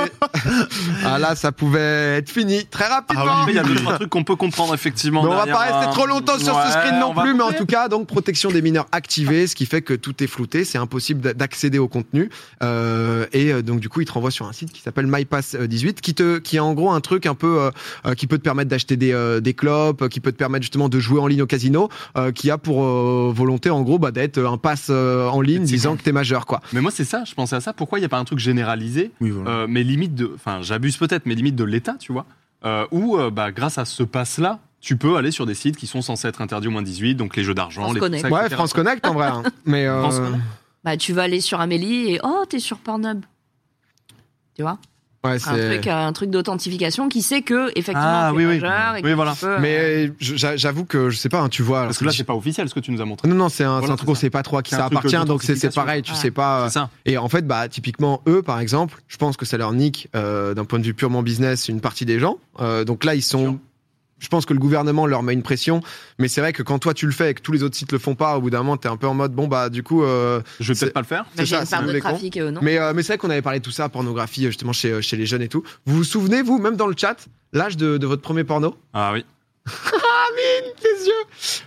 ah 1.04 1.18
là, 1.18 1.34
ça 1.34 1.52
pouvait 1.52 2.18
être 2.18 2.30
fini 2.30 2.64
très 2.66 2.86
rapidement. 2.86 3.24
Ah 3.28 3.42
Mais 3.46 3.52
il 3.52 3.56
y 3.56 3.58
a 3.58 3.62
deux 3.64 3.74
trois 3.74 3.94
trucs 3.96 4.10
qu'on 4.10 4.24
peut 4.24 4.36
comprendre 4.36 4.74
effectivement. 4.74 5.22
Mais 5.22 5.28
on 5.30 5.36
va 5.36 5.46
pas 5.46 5.58
rester 5.58 5.86
un- 5.88 5.90
trop 5.92 6.06
longtemps 6.06 6.38
sur 6.38 6.54
Ouais, 6.56 6.62
ce 6.68 6.72
screen 6.78 6.98
non 7.00 7.14
plus, 7.14 7.34
mais 7.34 7.42
en 7.42 7.52
tout 7.52 7.66
cas, 7.66 7.88
donc 7.88 8.06
protection 8.06 8.50
des 8.50 8.62
mineurs 8.62 8.86
activée, 8.92 9.46
ce 9.46 9.54
qui 9.54 9.66
fait 9.66 9.82
que 9.82 9.94
tout 9.94 10.22
est 10.22 10.26
flouté, 10.26 10.64
c'est 10.64 10.78
impossible 10.78 11.20
d'a- 11.20 11.34
d'accéder 11.34 11.78
au 11.78 11.88
contenu. 11.88 12.30
Euh, 12.62 13.26
et 13.32 13.52
euh, 13.52 13.62
donc 13.62 13.80
du 13.80 13.88
coup, 13.88 14.00
il 14.00 14.06
te 14.06 14.12
renvoie 14.12 14.30
sur 14.30 14.46
un 14.46 14.52
site 14.52 14.72
qui 14.72 14.80
s'appelle 14.82 15.06
MyPass 15.06 15.54
euh, 15.54 15.66
18, 15.66 16.00
qui 16.00 16.14
te, 16.14 16.38
qui 16.38 16.58
a 16.58 16.64
en 16.64 16.74
gros 16.74 16.90
un 16.90 17.00
truc 17.00 17.26
un 17.26 17.34
peu, 17.34 17.60
euh, 17.60 17.70
euh, 18.06 18.14
qui 18.14 18.26
peut 18.26 18.38
te 18.38 18.42
permettre 18.42 18.70
d'acheter 18.70 18.96
des, 18.96 19.12
euh, 19.12 19.40
des 19.40 19.54
clopes, 19.54 20.02
euh, 20.02 20.08
qui 20.08 20.20
peut 20.20 20.32
te 20.32 20.36
permettre 20.36 20.62
justement 20.62 20.88
de 20.88 20.98
jouer 20.98 21.20
en 21.20 21.26
ligne 21.26 21.42
au 21.42 21.46
casino, 21.46 21.88
euh, 22.16 22.32
qui 22.32 22.50
a 22.50 22.58
pour 22.58 22.84
euh, 22.84 23.32
volonté 23.34 23.70
en 23.70 23.82
gros 23.82 23.98
bah, 23.98 24.10
d'être 24.10 24.38
un 24.38 24.58
pass 24.58 24.88
euh, 24.90 25.26
en 25.28 25.40
ligne 25.40 25.64
disant 25.64 25.96
que 25.96 26.02
t'es 26.02 26.12
majeur, 26.12 26.46
quoi. 26.46 26.60
Mais 26.72 26.80
moi 26.80 26.90
c'est 26.90 27.04
ça, 27.04 27.24
je 27.24 27.34
pensais 27.34 27.56
à 27.56 27.60
ça. 27.60 27.72
Pourquoi 27.72 27.98
il 27.98 28.02
n'y 28.02 28.06
a 28.06 28.08
pas 28.08 28.18
un 28.18 28.24
truc 28.24 28.38
généralisé, 28.38 29.10
Oui, 29.20 29.30
voilà. 29.30 29.50
euh, 29.50 29.66
mais 29.68 29.82
limite 29.82 30.14
de, 30.14 30.30
enfin 30.34 30.60
j'abuse 30.62 30.96
peut-être, 30.96 31.26
mais 31.26 31.34
limite 31.34 31.56
de 31.56 31.64
l'État, 31.64 31.96
tu 31.98 32.12
vois, 32.12 32.26
euh, 32.64 32.84
où 32.90 33.16
euh, 33.18 33.30
bah 33.30 33.52
grâce 33.52 33.78
à 33.78 33.84
ce 33.84 34.02
pass-là, 34.02 34.58
tu 34.80 34.96
peux 34.96 35.16
aller 35.16 35.30
sur 35.30 35.44
des 35.46 35.54
sites 35.54 35.76
qui 35.76 35.86
sont 35.86 36.02
censés 36.02 36.28
être 36.28 36.40
interdits 36.40 36.68
au 36.68 36.70
moins 36.70 36.82
18, 36.82 37.14
donc 37.16 37.36
les 37.36 37.42
jeux 37.44 37.54
d'argent, 37.54 37.82
France 37.82 37.94
les 37.94 38.00
Connect. 38.00 38.30
Ouais. 38.30 38.48
France 38.50 38.72
Connect 38.72 39.06
en 39.06 39.12
vrai. 39.14 39.26
hein. 39.26 39.42
Mais 39.64 39.86
euh, 39.86 40.00
France 40.00 40.18
Connect. 40.20 40.42
Bah, 40.84 40.96
tu 40.96 41.12
vas 41.12 41.22
aller 41.22 41.40
sur 41.40 41.60
Amélie 41.60 42.12
et 42.14 42.20
oh, 42.22 42.44
t'es 42.48 42.60
sur 42.60 42.78
Pornhub. 42.78 43.22
Tu 44.54 44.62
vois? 44.62 44.78
Ouais, 45.24 45.32
un 45.32 45.38
c'est. 45.38 45.68
truc, 45.74 45.86
un 45.88 46.12
truc 46.12 46.30
d'authentification 46.30 47.08
qui 47.08 47.22
sait 47.22 47.42
que 47.42 47.70
effectivement 47.70 48.00
Ah, 48.04 48.32
oui, 48.32 48.46
oui. 48.46 48.58
et 48.58 49.02
Oui, 49.02 49.12
voilà. 49.14 49.34
peux, 49.38 49.48
euh, 49.48 49.58
Mais 49.60 50.12
j'a- 50.20 50.56
j'avoue 50.56 50.84
que 50.84 51.10
je 51.10 51.16
sais 51.16 51.28
pas, 51.28 51.40
hein, 51.40 51.48
tu 51.48 51.64
vois. 51.64 51.82
Parce 51.82 51.98
que 51.98 52.04
là 52.04 52.12
c'est 52.12 52.22
pas 52.22 52.36
officiel 52.36 52.68
ce 52.68 52.74
que 52.74 52.78
tu 52.78 52.92
nous 52.92 53.00
as 53.00 53.04
montré. 53.04 53.26
Non, 53.26 53.34
non, 53.34 53.48
c'est 53.48 53.64
un, 53.64 53.74
c'est 53.74 53.78
Voilà, 53.80 53.94
un 53.94 53.96
truc 53.96 54.06
c'est 54.06 54.12
on 54.12 54.14
sait 54.14 54.30
pas 54.30 54.44
trop 54.44 54.58
à 54.58 54.62
qui 54.62 54.76
ça 54.76 54.84
appartient, 54.86 55.16
donc 55.26 55.42
c'est 55.42 55.74
pareil, 55.74 56.02
tu 56.02 56.12
Ouais. 56.12 56.16
sais 56.16 56.30
pas. 56.30 56.68
C'est 56.68 56.74
ça. 56.74 56.90
Et 57.04 57.18
en 57.18 57.28
fait, 57.28 57.44
bah, 57.46 57.68
typiquement, 57.68 58.22
eux, 58.28 58.42
par 58.42 58.60
exemple, 58.60 59.02
je 59.08 59.16
pense 59.16 59.36
que 59.36 59.44
ça 59.44 59.58
leur 59.58 59.72
nique, 59.72 60.08
euh, 60.14 60.54
d'un 60.54 60.64
point 60.64 60.78
de 60.78 60.84
vue 60.84 60.94
purement 60.94 61.24
business, 61.24 61.68
une 61.68 61.80
partie 61.80 62.04
des 62.04 62.20
gens. 62.20 62.38
Euh, 62.60 62.84
donc 62.84 63.04
là, 63.04 63.16
ils 63.16 63.22
sont. 63.22 63.58
Je 64.20 64.28
pense 64.28 64.46
que 64.46 64.52
le 64.52 64.58
gouvernement 64.58 65.06
leur 65.06 65.22
met 65.22 65.32
une 65.32 65.42
pression, 65.44 65.80
mais 66.18 66.26
c'est 66.28 66.40
vrai 66.40 66.52
que 66.52 66.62
quand 66.64 66.78
toi 66.80 66.92
tu 66.92 67.06
le 67.06 67.12
fais 67.12 67.30
et 67.30 67.34
que 67.34 67.40
tous 67.40 67.52
les 67.52 67.62
autres 67.62 67.76
sites 67.76 67.92
le 67.92 67.98
font 68.00 68.14
pas, 68.16 68.36
au 68.36 68.40
bout 68.40 68.50
d'un 68.50 68.58
moment, 68.58 68.76
t'es 68.76 68.88
un 68.88 68.96
peu 68.96 69.06
en 69.06 69.14
mode 69.14 69.32
bon 69.32 69.46
bah 69.46 69.68
du 69.70 69.82
coup. 69.84 70.02
euh, 70.02 70.40
Je 70.58 70.72
vais 70.72 70.78
peut-être 70.78 70.92
pas 70.92 71.00
le 71.00 71.06
faire. 71.06 71.22
bah, 71.24 71.30
c'est 71.36 71.46
j'ai 71.46 71.64
ça, 71.64 71.80
une 71.80 71.92
de 71.92 71.98
trafic 72.00 72.36
non. 72.36 72.60
Mais, 72.60 72.78
euh, 72.78 72.92
mais 72.94 73.02
c'est 73.04 73.12
vrai 73.12 73.18
qu'on 73.18 73.30
avait 73.30 73.42
parlé 73.42 73.60
de 73.60 73.64
tout 73.64 73.70
ça, 73.70 73.88
pornographie, 73.88 74.42
justement 74.46 74.72
chez, 74.72 75.00
chez 75.02 75.16
les 75.16 75.24
jeunes 75.26 75.42
et 75.42 75.48
tout. 75.48 75.62
Vous 75.86 75.96
vous 75.98 76.04
souvenez, 76.04 76.42
vous, 76.42 76.58
même 76.58 76.74
dans 76.76 76.88
le 76.88 76.94
chat, 76.96 77.28
l'âge 77.52 77.76
de, 77.76 77.96
de 77.96 78.06
votre 78.08 78.22
premier 78.22 78.42
porno? 78.44 78.76
Ah 78.92 79.12
oui. 79.12 79.24
Les 80.82 81.06
yeux 81.06 81.12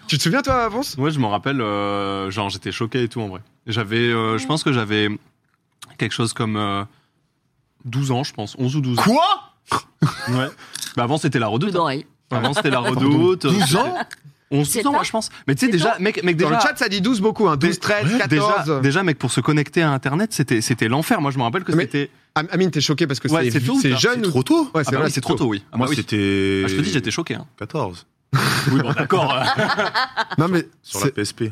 Tu 0.08 0.18
te 0.18 0.24
souviens, 0.24 0.42
toi, 0.42 0.56
Avance? 0.66 0.96
Ouais, 0.98 1.12
je 1.12 1.20
m'en 1.20 1.30
rappelle. 1.30 1.62
euh, 1.62 2.30
genre 2.32 2.50
j'étais 2.50 2.72
choqué 2.72 3.04
et 3.04 3.08
tout 3.08 3.22
en 3.22 3.28
vrai. 3.30 3.42
J'avais, 3.68 3.98
euh, 3.98 4.38
je 4.38 4.46
pense 4.48 4.64
que 4.64 4.72
j'avais 4.74 5.08
quelque 5.98 6.14
chose 6.14 6.34
comme 6.34 6.56
euh, 6.58 6.84
12 7.86 8.12
ans, 8.12 8.24
je 8.24 8.34
pense, 8.34 8.56
11 8.58 8.76
ou 8.76 8.82
12 8.82 9.00
ans. 9.00 9.04
Quoi? 9.04 9.54
Ouais. 10.30 10.48
Bah 10.98 11.04
avant 11.04 11.18
c'était 11.18 11.40
la 11.40 11.48
redoute. 11.48 11.72
d'oreilles. 11.74 12.06
Avant 12.32 12.54
c'était 12.54 12.70
la 12.70 12.80
redoute. 12.80 13.46
12 13.46 13.76
ans 13.76 13.96
11 14.54 14.68
C'est 14.68 14.86
ans, 14.86 14.92
moi, 14.92 15.04
je 15.04 15.12
pense. 15.12 15.30
Mais 15.48 15.56
tu 15.56 15.66
sais 15.66 15.72
déjà, 15.72 15.96
mec, 16.00 16.22
mec 16.24 16.36
Dans 16.36 16.50
déjà. 16.50 16.60
le 16.60 16.68
chat, 16.68 16.76
ça 16.78 16.90
dit 16.90 17.00
12 17.00 17.22
beaucoup, 17.22 17.48
hein, 17.48 17.56
12, 17.56 17.80
13, 17.80 18.12
Ouais, 18.12 18.18
14. 18.20 18.30
Déjà, 18.66 18.80
déjà, 18.82 19.04
mec, 19.04 19.18
pour 19.18 19.32
se 19.32 19.40
connecter 19.40 19.82
à 19.82 19.92
Internet, 19.92 20.34
c'était, 20.34 20.60
c'était 20.60 20.90
l'enfer. 20.90 21.22
Moi, 21.22 21.32
je 21.32 21.38
me 21.38 21.44
rappelle 21.44 21.64
que 21.64 21.72
c'était. 21.72 22.10
Am- 22.36 22.48
Amine, 22.52 22.70
t'es 22.70 22.82
choqué 22.82 23.08
parce 23.08 23.22
que 23.22 23.30
Ouais, 23.30 23.50
c'est 23.50 23.64
jeune 23.98 24.24
C'est 24.24 24.30
trop 24.30 24.44
tôt 24.44 24.64
Ouais, 24.74 24.82
Ah 24.82 24.84
c'est 24.84 24.92
bah 24.92 24.98
vrai, 24.98 25.06
oui, 25.08 25.12
c'est 25.14 25.22
trop 25.22 25.36
tôt, 25.36 25.46
oui. 25.48 25.64
Ah 25.72 25.78
Moi, 25.78 25.86
bah 25.88 25.90
oui. 25.92 25.96
c'était. 25.96 26.64
Ah, 26.66 26.68
je 26.68 26.76
te 26.76 26.82
dis, 26.82 26.92
j'étais 26.92 27.12
choqué. 27.12 27.36
Hein. 27.36 27.46
14. 27.60 28.06
Oui, 28.74 28.82
bon, 28.82 28.92
d'accord. 28.92 29.34
Non 30.38 30.48
mais 30.50 30.68
Sur 30.84 31.06
la 31.06 31.12
PSP. 31.12 31.44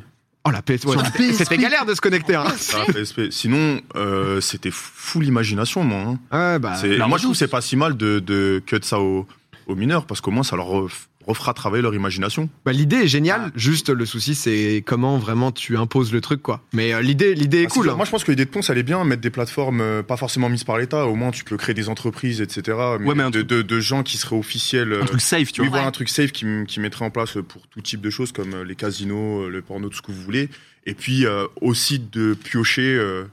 oh 0.45 0.51
la 0.51 0.61
PS, 0.61 0.69
ouais, 0.69 0.91
Sur 0.91 0.95
la 1.01 1.05
c'était- 1.05 1.33
c'était 1.33 1.57
galère 1.57 1.85
de 1.85 1.93
se 1.95 2.01
connecter. 2.01 2.35
Hein. 2.35 2.45
Sur 2.57 2.79
la 2.79 2.85
PSP. 2.93 3.31
Sinon, 3.31 3.79
euh, 3.95 4.41
c'était 4.41 4.71
full 4.71 5.25
imagination, 5.25 5.83
moi. 5.85 5.99
hein. 6.31 6.37
Ouais, 6.53 6.59
bah, 6.59 6.75
moi, 7.07 7.17
je 7.17 7.23
trouve 7.23 7.31
que 7.33 7.37
c'est 7.37 7.47
pas 7.47 7.61
si 7.61 7.75
mal 7.77 7.95
de, 7.97 8.19
de 8.19 8.61
cut 8.65 8.79
ça 8.83 8.99
aux, 8.99 9.25
aux 9.69 9.75
mineurs 9.75 10.05
parce 10.05 10.19
qu'au 10.21 10.31
moins, 10.31 10.43
ça 10.43 10.55
leur 10.55 10.67
ref- 10.67 11.07
refera 11.25 11.53
travailler 11.53 11.83
leur 11.83 11.93
imagination. 11.93 12.49
bah, 12.65 12.71
l'idée 12.71 12.97
est 12.97 13.07
géniale. 13.07 13.43
Ah. 13.45 13.51
Juste 13.55 13.89
le 13.89 14.05
souci, 14.05 14.33
c'est 14.35 14.83
comment 14.85 15.17
vraiment 15.19 15.51
tu 15.51 15.77
imposes 15.77 16.11
le 16.11 16.21
truc, 16.21 16.41
quoi. 16.41 16.61
Mais 16.73 16.93
euh, 16.93 17.01
l'idée, 17.01 17.35
l'idée 17.35 17.61
est 17.61 17.65
Ah, 17.65 17.69
cool. 17.69 17.89
hein. 17.89 17.95
Moi, 17.95 18.05
je 18.05 18.11
pense 18.11 18.23
que 18.23 18.31
l'idée 18.31 18.45
de 18.45 18.49
Ponce, 18.49 18.69
elle 18.69 18.77
est 18.79 18.83
bien, 18.83 19.03
mettre 19.03 19.21
des 19.21 19.29
plateformes 19.29 19.81
euh, 19.81 20.01
pas 20.03 20.17
forcément 20.17 20.49
mises 20.49 20.63
par 20.63 20.77
l'État. 20.77 21.05
Au 21.05 21.15
moins, 21.15 21.29
tu 21.31 21.43
peux 21.43 21.55
créer 21.57 21.75
des 21.75 21.87
entreprises, 21.87 22.41
etc. 22.41 22.77
Mais, 22.99 23.07
Ouais, 23.07 23.15
mais 23.15 23.23
un 23.23 23.29
de, 23.29 23.39
truc- 23.43 23.47
de, 23.47 23.61
de 23.61 23.79
gens 23.79 24.01
qui 24.03 24.17
seraient 24.17 24.35
officiels. 24.37 24.91
euh, 24.91 25.03
Un 25.03 25.05
truc 25.05 25.21
safe, 25.21 25.51
tu 25.51 25.61
oui, 25.61 25.67
vois. 25.67 25.77
voilà 25.77 25.83
Ouais. 25.83 25.87
un 25.89 25.91
truc 25.91 26.09
safe 26.09 26.31
qui, 26.31 26.45
mettrait 26.79 27.05
en 27.05 27.11
place 27.11 27.37
pour 27.47 27.67
tout 27.67 27.81
type 27.81 28.01
de 28.01 28.09
choses 28.09 28.31
comme 28.31 28.53
euh, 28.55 28.63
les 28.63 28.75
casinos, 28.75 29.49
le 29.49 29.61
porno, 29.61 29.89
tout 29.89 29.97
ce 29.97 30.01
que 30.01 30.11
vous 30.11 30.21
voulez. 30.23 30.49
Et 30.87 30.95
puis 30.95 31.25
euh, 31.27 31.45
aussi 31.61 31.99
de 31.99 32.33
piocher 32.33 32.95
euh, 32.95 33.25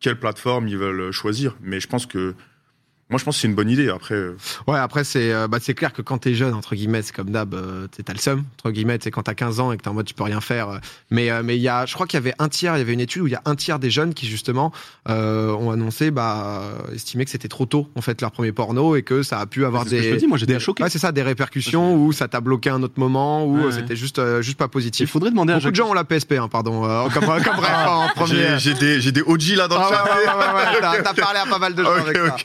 quelle 0.00 0.18
plateforme 0.18 0.66
ils 0.66 0.78
veulent 0.78 1.12
choisir. 1.12 1.54
Mais 1.62 1.78
je 1.78 1.86
pense 1.86 2.06
que 2.06 2.34
moi, 3.10 3.18
je 3.18 3.24
pense 3.24 3.36
que 3.36 3.40
c'est 3.40 3.48
une 3.48 3.54
bonne 3.54 3.70
idée. 3.70 3.88
Après, 3.88 4.14
euh, 4.14 4.36
Ouais, 4.66 4.78
après, 4.78 5.02
c'est 5.04 5.32
euh, 5.32 5.48
bah, 5.48 5.58
c'est 5.60 5.74
clair 5.74 5.92
que 5.92 6.02
quand 6.02 6.18
t'es 6.18 6.34
jeune, 6.34 6.52
entre 6.54 6.74
guillemets, 6.74 7.02
c'est 7.02 7.14
comme 7.14 7.30
d'hab, 7.30 7.54
euh, 7.54 7.86
t'as 8.04 8.12
le 8.12 8.18
seum, 8.18 8.44
entre 8.58 8.70
guillemets, 8.70 8.98
c'est 9.02 9.10
quand 9.10 9.22
t'as 9.22 9.34
15 9.34 9.60
ans 9.60 9.72
et 9.72 9.76
que 9.78 9.82
t'es 9.82 9.88
en 9.88 9.94
mode 9.94 10.06
tu 10.06 10.14
peux 10.14 10.24
rien 10.24 10.40
faire. 10.40 10.68
euh. 10.68 10.78
mais 11.10 11.30
euh, 11.30 11.42
mais 11.44 11.56
il 11.56 11.62
y 11.62 11.68
a, 11.68 11.86
je 11.86 11.94
crois 11.94 12.06
qu'il 12.06 12.18
y 12.18 12.22
avait 12.22 12.34
un 12.38 12.48
tiers, 12.48 12.76
il 12.76 12.78
y 12.78 12.82
avait 12.82 12.92
une 12.92 13.00
étude 13.00 13.22
où 13.22 13.26
il 13.26 13.32
y 13.32 13.36
a 13.36 13.42
un 13.46 13.54
tiers 13.54 13.78
des 13.78 13.90
jeunes 13.90 14.12
qui, 14.14 14.26
justement, 14.26 14.72
euh, 15.08 15.52
ont 15.52 15.70
annoncé, 15.70 16.10
bah, 16.10 16.62
estimer 16.94 17.24
que 17.24 17.30
c'était 17.30 17.48
trop 17.48 17.66
tôt, 17.66 17.88
en 17.96 18.02
fait, 18.02 18.20
leur 18.20 18.30
premier 18.30 18.52
porno 18.52 18.94
et 18.96 19.02
que 19.02 19.22
ça 19.22 19.38
a 19.40 19.46
pu 19.46 19.64
avoir 19.64 19.84
C'est 19.84 19.90
ce 19.90 19.94
que 19.96 20.00
des. 20.00 20.08
je 20.10 20.14
te 20.14 20.20
dis, 20.20 20.26
moi, 20.26 20.36
j'étais 20.38 20.52
des- 20.54 20.60
choqué. 20.60 20.82
Ouais, 20.82 20.90
c'est 20.90 20.98
ça, 20.98 21.10
des 21.12 21.22
répercussions 21.22 21.94
où 21.96 22.12
ça 22.12 22.28
t'a 22.28 22.40
bloqué 22.40 22.68
à 22.70 22.74
un 22.74 22.82
autre 22.82 22.98
moment, 23.00 23.44
où 23.46 23.56
Ouais, 23.58 23.64
ouais. 23.66 23.72
c'était 23.72 23.96
juste, 23.96 24.18
euh, 24.18 24.42
juste 24.42 24.58
pas 24.58 24.66
Il 24.66 24.70
positif. 24.70 25.10
faudrait 25.10 25.30
demander 25.30 25.52
à 25.52 25.56
Beaucoup 25.56 25.64
Jacques. 25.64 25.72
de 25.72 25.76
gens 25.76 25.88
ont 25.90 25.94
la 25.94 26.04
PSP, 26.04 26.32
hein, 26.32 26.48
pardon, 26.48 26.84
euh, 26.84 27.08
comme, 27.08 27.24
comme 27.24 27.26
bref, 27.56 27.86
en 27.86 28.08
premier. 28.14 28.58
j'ai 28.58 28.74
des, 28.74 29.00
j'ai 29.00 29.12
des 29.12 29.22
OG 29.22 29.56
là 29.56 29.66
dans 29.68 29.78
le 29.78 29.84
Ah 29.86 29.88
chat. 29.88 30.04
ouais, 30.04 31.02
t'as- 31.02 31.14
parlé 31.14 31.38
à 31.40 31.46
pas 31.46 31.58
mal 31.58 31.74
de 31.74 31.82
gens 31.82 31.90
avec 31.94 32.16
ça. 32.16 32.36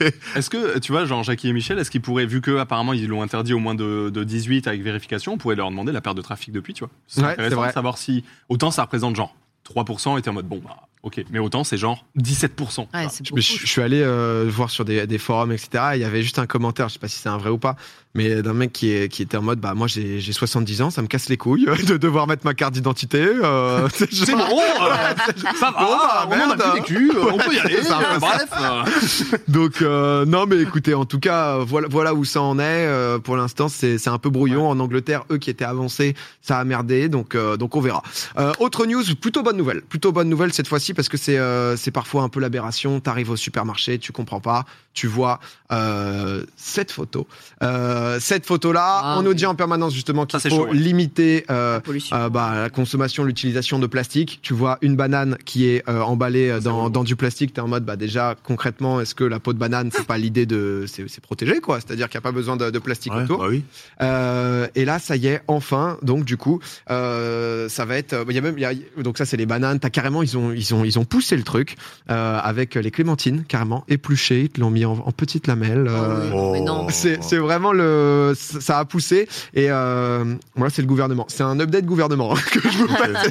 Que, 0.53 0.77
tu 0.79 0.91
vois, 0.91 1.05
genre 1.05 1.23
Jackie 1.23 1.47
et 1.49 1.53
Michel, 1.53 1.79
est-ce 1.79 1.89
qu'ils 1.89 2.01
pourraient, 2.01 2.25
vu 2.27 2.39
que 2.41 2.57
apparemment 2.57 2.93
ils 2.93 3.07
l'ont 3.07 3.21
interdit 3.23 3.53
au 3.53 3.59
moins 3.59 3.73
de, 3.75 4.09
de 4.13 4.23
18 4.23 4.67
avec 4.67 4.83
vérification, 4.83 5.33
on 5.33 5.37
pourrait 5.37 5.55
leur 5.55 5.69
demander 5.71 5.91
la 5.91 5.99
perte 6.01 6.15
de 6.15 6.21
trafic 6.21 6.51
depuis, 6.53 6.73
tu 6.73 6.83
vois. 6.83 6.91
C'est 7.07 7.21
Ouais, 7.21 7.27
intéressant 7.29 7.65
de 7.65 7.71
savoir 7.71 7.97
si 7.97 8.23
autant 8.49 8.69
ça 8.69 8.83
représente 8.83 9.15
genre 9.15 9.35
3% 9.73 10.19
et 10.19 10.21
t'es 10.21 10.29
en 10.29 10.33
mode 10.33 10.47
bon 10.47 10.61
bah 10.63 10.77
ok, 11.03 11.23
mais 11.31 11.39
autant 11.39 11.63
c'est 11.63 11.77
genre 11.77 12.05
17%. 12.17 12.79
Ouais, 12.93 13.07
Je, 13.35 13.41
je- 13.41 13.57
je 13.59 13.67
suis 13.67 13.81
allé 13.81 14.01
euh, 14.01 14.45
voir 14.49 14.69
sur 14.69 14.85
des, 14.85 15.05
des 15.05 15.17
forums, 15.17 15.51
etc. 15.51 15.83
et 15.93 15.97
Il 15.97 16.01
y 16.01 16.05
avait 16.05 16.23
juste 16.23 16.39
un 16.39 16.45
commentaire, 16.47 16.87
je 16.89 16.93
sais 16.93 16.99
pas 16.99 17.07
si 17.07 17.17
c'est 17.19 17.29
un 17.29 17.37
vrai 17.37 17.49
ou 17.49 17.57
pas, 17.57 17.75
mais 18.15 18.41
d'un 18.41 18.53
mec 18.53 18.71
qui, 18.73 18.91
est, 18.91 19.09
qui 19.09 19.21
était 19.23 19.37
en 19.37 19.41
mode 19.41 19.59
bah 19.59 19.73
moi 19.73 19.87
j'ai 19.87 20.19
j'ai 20.19 20.33
70 20.33 20.81
ans, 20.83 20.89
ça 20.91 21.01
me 21.01 21.07
casse 21.07 21.29
les 21.29 21.37
couilles 21.37 21.65
de 21.87 21.97
devoir 21.97 22.27
mettre 22.27 22.45
ma 22.45 22.53
carte 22.53 22.73
d'identité. 22.73 23.21
euh, 23.21 23.87
c'est 24.11 24.31
bon, 24.33 24.39
euh, 24.59 25.13
ça 25.59 25.71
va, 25.71 25.79
Bon, 25.79 25.97
bah, 25.97 26.27
on 26.29 26.33
en 26.33 26.51
a 26.51 26.55
merde. 26.55 26.75
vécu, 26.75 27.11
euh, 27.15 27.31
on 27.33 27.37
peut 27.37 27.53
y 27.53 27.59
aller. 27.59 27.79
C'est 27.83 27.91
un 27.91 27.97
peu 27.99 28.19
ça. 28.19 28.19
bref, 28.19 29.33
Donc 29.47 29.81
euh, 29.81 30.25
non 30.25 30.45
mais 30.47 30.61
écoutez, 30.61 30.93
en 30.93 31.05
tout 31.05 31.19
cas 31.19 31.57
voilà 31.59 31.87
voilà 31.89 32.13
où 32.13 32.23
ça 32.25 32.41
en 32.41 32.59
est. 32.59 32.63
euh, 32.63 33.19
pour 33.19 33.35
l'instant 33.37 33.67
c'est 33.67 33.97
c'est 33.97 34.09
un 34.09 34.17
peu 34.19 34.29
brouillon 34.29 34.67
en 34.69 34.79
Angleterre. 34.79 35.23
Eux 35.31 35.37
qui 35.37 35.49
étaient 35.49 35.65
avancés, 35.65 36.15
ça 36.41 36.59
a 36.59 36.63
merdé. 36.63 37.09
Donc 37.09 37.35
euh, 37.35 37.57
donc 37.57 37.75
on 37.75 37.81
verra. 37.81 38.03
Euh, 38.37 38.53
autre 38.59 38.85
news, 38.85 39.03
plutôt 39.19 39.43
bonne 39.43 39.57
nouvelle. 39.57 39.81
Plutôt 39.81 40.11
bonne 40.11 40.29
nouvelle 40.29 40.53
cette 40.53 40.67
fois-ci 40.67 40.92
parce 40.93 41.09
que 41.09 41.17
c'est 41.17 41.37
euh, 41.37 41.75
c'est 41.77 41.91
parfois 41.91 42.23
un 42.23 42.29
peu 42.29 42.39
l'aberration. 42.39 42.99
T'arrives 42.99 43.29
au 43.31 43.35
supermarché, 43.35 43.99
tu 43.99 44.11
comprends 44.11 44.39
pas, 44.39 44.65
tu 44.93 45.07
vois 45.07 45.39
euh, 45.71 46.45
cette 46.55 46.91
photo. 46.91 47.27
Euh, 47.61 48.19
cette 48.19 48.45
photo 48.45 48.71
là, 48.71 49.01
Ah, 49.03 49.15
on 49.19 49.23
nous 49.23 49.33
dit 49.33 49.45
en 49.45 49.55
permanence 49.55 49.93
justement 49.93 50.25
qu'il 50.25 50.39
faut 50.39 50.49
chaud, 50.49 50.65
ouais. 50.67 50.73
limiter. 50.73 51.45
euh, 51.49 51.79
La 52.11 52.25
euh, 52.25 52.29
bah, 52.29 52.51
la 52.63 52.69
consommation, 52.69 53.23
l'utilisation 53.23 53.79
de 53.79 53.87
plastique. 53.87 54.39
Tu 54.41 54.53
vois 54.53 54.77
une 54.81 54.95
banane 54.95 55.37
qui 55.45 55.65
est 55.67 55.87
euh, 55.89 56.01
emballée 56.01 56.59
dans, 56.61 56.89
dans 56.89 57.03
du 57.03 57.15
plastique. 57.15 57.53
T'es 57.53 57.61
en 57.61 57.67
mode, 57.67 57.85
bah 57.85 57.95
déjà 57.95 58.35
concrètement, 58.43 59.01
est-ce 59.01 59.15
que 59.15 59.23
la 59.23 59.39
peau 59.39 59.53
de 59.53 59.57
banane, 59.59 59.89
c'est 59.93 60.05
pas 60.05 60.17
l'idée 60.17 60.45
de, 60.45 60.85
c'est 60.87 61.07
c'est 61.09 61.21
protégé 61.21 61.59
quoi? 61.59 61.79
C'est-à-dire 61.79 62.09
qu'il 62.09 62.17
n'y 62.17 62.23
a 62.23 62.27
pas 62.29 62.31
besoin 62.31 62.55
de, 62.57 62.69
de 62.69 62.79
plastique 62.79 63.13
Ouais, 63.13 63.23
autour. 63.23 63.39
bah 63.39 63.47
oui. 63.49 63.63
Euh, 64.01 64.67
et 64.75 64.85
là, 64.85 64.99
ça 64.99 65.15
y 65.15 65.27
est, 65.27 65.41
enfin. 65.47 65.97
Donc 66.01 66.25
du 66.25 66.37
coup, 66.37 66.59
euh, 66.89 67.67
ça 67.69 67.85
va 67.85 67.97
être. 67.97 68.15
Il 68.29 68.35
y 68.35 68.37
a 68.37 68.41
même, 68.41 68.57
il 68.57 68.61
y 68.61 68.65
a- 68.65 68.73
donc 69.03 69.17
ça 69.17 69.25
c'est 69.25 69.37
les 69.37 69.45
bananes. 69.45 69.79
T'as 69.79 69.89
carrément, 69.89 70.21
ils 70.23 70.37
ont, 70.37 70.51
ils 70.51 70.73
ont 70.73 70.82
ont, 70.83 70.85
ils 70.85 70.99
ont 70.99 71.05
poussé 71.05 71.35
le 71.37 71.43
truc 71.43 71.75
euh, 72.09 72.39
avec 72.41 72.75
les 72.75 72.91
clémentines 72.91 73.43
carrément 73.47 73.83
épluchées, 73.87 74.41
ils 74.41 74.49
te 74.49 74.59
l'ont 74.61 74.69
mis 74.69 74.85
en, 74.85 74.93
en 74.93 75.11
petites 75.11 75.47
lamelles. 75.47 75.87
euh, 75.89 76.29
Oh, 76.33 76.87
c'est 76.89 77.23
c'est 77.23 77.37
vraiment 77.37 77.71
le 77.71 78.33
ça 78.35 78.79
a 78.79 78.85
poussé. 78.85 79.27
Et 79.53 79.71
euh, 79.71 80.35
voilà 80.55 80.69
c'est 80.69 80.81
le 80.81 80.87
gouvernement. 80.87 81.25
C'est 81.29 81.43
un 81.43 81.59
update 81.59 81.85
gouvernement 81.85 82.33
que 82.51 82.59
je 82.61 82.77
vous 82.77 82.87
passe 82.87 83.27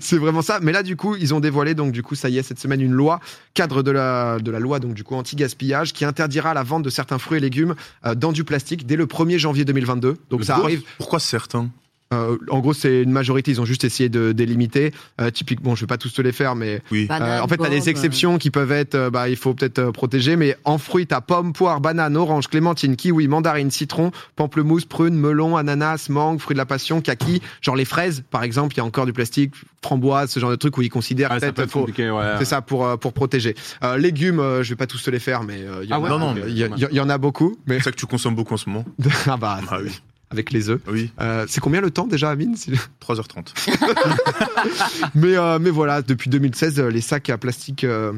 c'est 0.00 0.18
vraiment 0.18 0.42
ça. 0.42 0.58
Mais 0.60 0.72
là 0.72 0.82
du 0.82 0.96
coup 0.96 1.16
ils 1.16 1.34
ont 1.34 1.40
dévoilé 1.40 1.74
donc 1.74 1.92
du 1.92 2.02
coup 2.02 2.14
ça 2.14 2.28
y 2.28 2.38
est 2.38 2.42
cette 2.42 2.58
semaine 2.58 2.80
une 2.80 2.92
loi 2.92 3.20
cadre 3.54 3.82
de 3.82 3.90
la 3.90 4.38
de 4.40 4.50
la 4.50 4.58
loi 4.58 4.78
donc 4.80 4.94
du 4.94 5.04
coup 5.04 5.14
anti 5.14 5.36
gaspillage 5.36 5.92
qui 5.92 6.04
interdira 6.04 6.54
la 6.54 6.62
vente 6.62 6.82
de 6.82 6.90
certains 6.90 7.18
fruits 7.18 7.38
et 7.38 7.40
légumes 7.40 7.74
euh, 8.06 8.14
dans 8.14 8.32
du 8.32 8.44
plastique 8.44 8.86
dès 8.86 8.96
le 8.96 9.06
1er 9.06 9.38
janvier 9.38 9.64
2022 9.64 10.16
donc 10.30 10.44
ça 10.44 10.54
Pourquoi- 10.54 10.64
arrive 10.70 10.82
Pourquoi 10.98 11.18
certains? 11.20 11.68
Euh, 12.12 12.36
en 12.50 12.58
gros 12.58 12.72
c'est 12.74 13.02
une 13.02 13.12
majorité 13.12 13.52
ils 13.52 13.60
ont 13.60 13.64
juste 13.64 13.84
essayé 13.84 14.08
de 14.08 14.32
délimiter 14.32 14.92
euh, 15.20 15.30
typiquement 15.30 15.74
je 15.76 15.82
vais 15.82 15.86
pas 15.86 15.96
tous 15.98 16.12
te 16.12 16.20
les 16.22 16.32
faire 16.32 16.56
mais 16.56 16.82
Oui. 16.90 17.06
Banane, 17.06 17.28
euh, 17.28 17.42
en 17.42 17.48
fait, 17.48 17.56
tu 17.56 17.64
as 17.64 17.68
des 17.70 17.88
exceptions 17.88 18.38
qui 18.38 18.50
peuvent 18.50 18.72
être, 18.72 18.94
euh, 18.94 19.10
bah, 19.10 19.28
il 19.28 19.36
faut 19.36 19.54
peut-être 19.54 19.78
euh, 19.78 19.92
protéger, 19.92 20.36
mais 20.36 20.56
en 20.64 20.78
fruits, 20.78 21.06
tu 21.06 21.14
as 21.14 21.20
pomme, 21.20 21.52
poire, 21.52 21.80
banane, 21.80 22.16
orange, 22.16 22.48
clémentine, 22.48 22.96
kiwi, 22.96 23.28
mandarine, 23.28 23.70
citron, 23.70 24.10
pamplemousse, 24.36 24.84
prune, 24.84 25.14
melon, 25.14 25.56
ananas, 25.56 26.06
mangue, 26.08 26.40
fruits 26.40 26.54
de 26.54 26.58
la 26.58 26.66
passion, 26.66 27.00
kaki, 27.00 27.40
genre 27.60 27.76
les 27.76 27.84
fraises, 27.84 28.22
par 28.30 28.42
exemple, 28.42 28.74
il 28.74 28.78
y 28.78 28.80
a 28.80 28.84
encore 28.84 29.06
du 29.06 29.12
plastique, 29.12 29.52
framboise, 29.82 30.30
ce 30.30 30.40
genre 30.40 30.50
de 30.50 30.56
truc 30.56 30.76
où 30.78 30.82
ils 30.82 30.88
considèrent 30.90 31.30
Ah, 31.32 31.38
peut-être 31.40 31.54
peut 31.66 32.10
ouais. 32.10 32.34
c'est 32.38 32.44
ça 32.44 32.60
pour 32.62 32.86
euh, 32.86 32.96
pour 32.96 33.12
protéger. 33.12 33.54
Euh, 33.84 33.96
légumes, 33.96 34.40
euh, 34.40 34.62
je 34.62 34.70
vais 34.70 34.76
pas 34.76 34.86
tous 34.86 35.02
te 35.02 35.10
les 35.10 35.20
faire, 35.20 35.42
mais 35.42 35.58
euh, 35.62 35.80
il 35.84 35.90
y, 35.90 35.92
en 35.92 35.96
Ah 35.96 36.00
ouais, 36.00 36.06
a- 36.06 36.10
non, 36.10 36.18
non, 36.18 36.34
il 36.46 36.58
y, 36.58 36.64
a- 36.64 36.68
il 36.68 36.78
y 36.78 36.84
a- 36.84 36.88
il 36.90 36.96
y 36.96 37.00
en 37.00 37.08
a 37.08 37.18
beaucoup. 37.18 37.56
Mais 37.66 37.78
C'est 37.78 37.84
ça 37.84 37.90
que 37.92 37.96
tu 37.96 38.06
consommes 38.06 38.34
beaucoup 38.34 38.54
en 38.54 38.58
ce 38.58 38.68
moment 38.68 38.84
ah 39.26 39.36
bah, 39.36 39.60
Ah 39.70 39.78
oui. 39.82 39.90
Avec 40.30 40.52
les 40.52 40.70
œufs. 40.70 40.80
Oui, 40.88 41.10
Euh, 41.20 41.44
c'est 41.48 41.60
combien 41.60 41.80
le 41.80 41.90
temps 41.90 42.06
déjà, 42.06 42.30
Amine 42.30 42.56
si- 42.56 42.70
3h30. 43.00 43.52
mais, 45.14 45.36
euh, 45.36 45.58
mais 45.60 45.70
voilà, 45.70 46.02
depuis 46.02 46.30
2016, 46.30 46.78
euh, 46.80 46.88
les 46.88 47.00
sacs 47.00 47.30
à 47.30 47.38
plastique. 47.38 47.84
euh, 47.84 48.12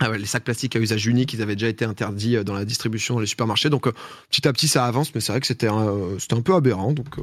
ah 0.00 0.16
les 0.16 0.26
sacs 0.26 0.44
plastiques 0.44 0.76
à 0.76 0.78
usage 0.78 1.06
unique, 1.06 1.32
ils 1.32 1.42
avaient 1.42 1.56
déjà 1.56 1.68
été 1.68 1.84
interdits 1.84 2.36
dans 2.44 2.54
la 2.54 2.64
distribution 2.64 3.14
dans 3.14 3.20
les 3.20 3.26
supermarchés. 3.26 3.68
Donc 3.70 3.88
petit 4.30 4.46
à 4.46 4.52
petit, 4.52 4.68
ça 4.68 4.84
avance, 4.86 5.12
mais 5.14 5.20
c'est 5.20 5.32
vrai 5.32 5.40
que 5.40 5.46
c'était 5.48 5.66
un, 5.66 5.92
c'était 6.20 6.34
un 6.34 6.40
peu 6.40 6.54
aberrant. 6.54 6.92
Donc, 6.92 7.16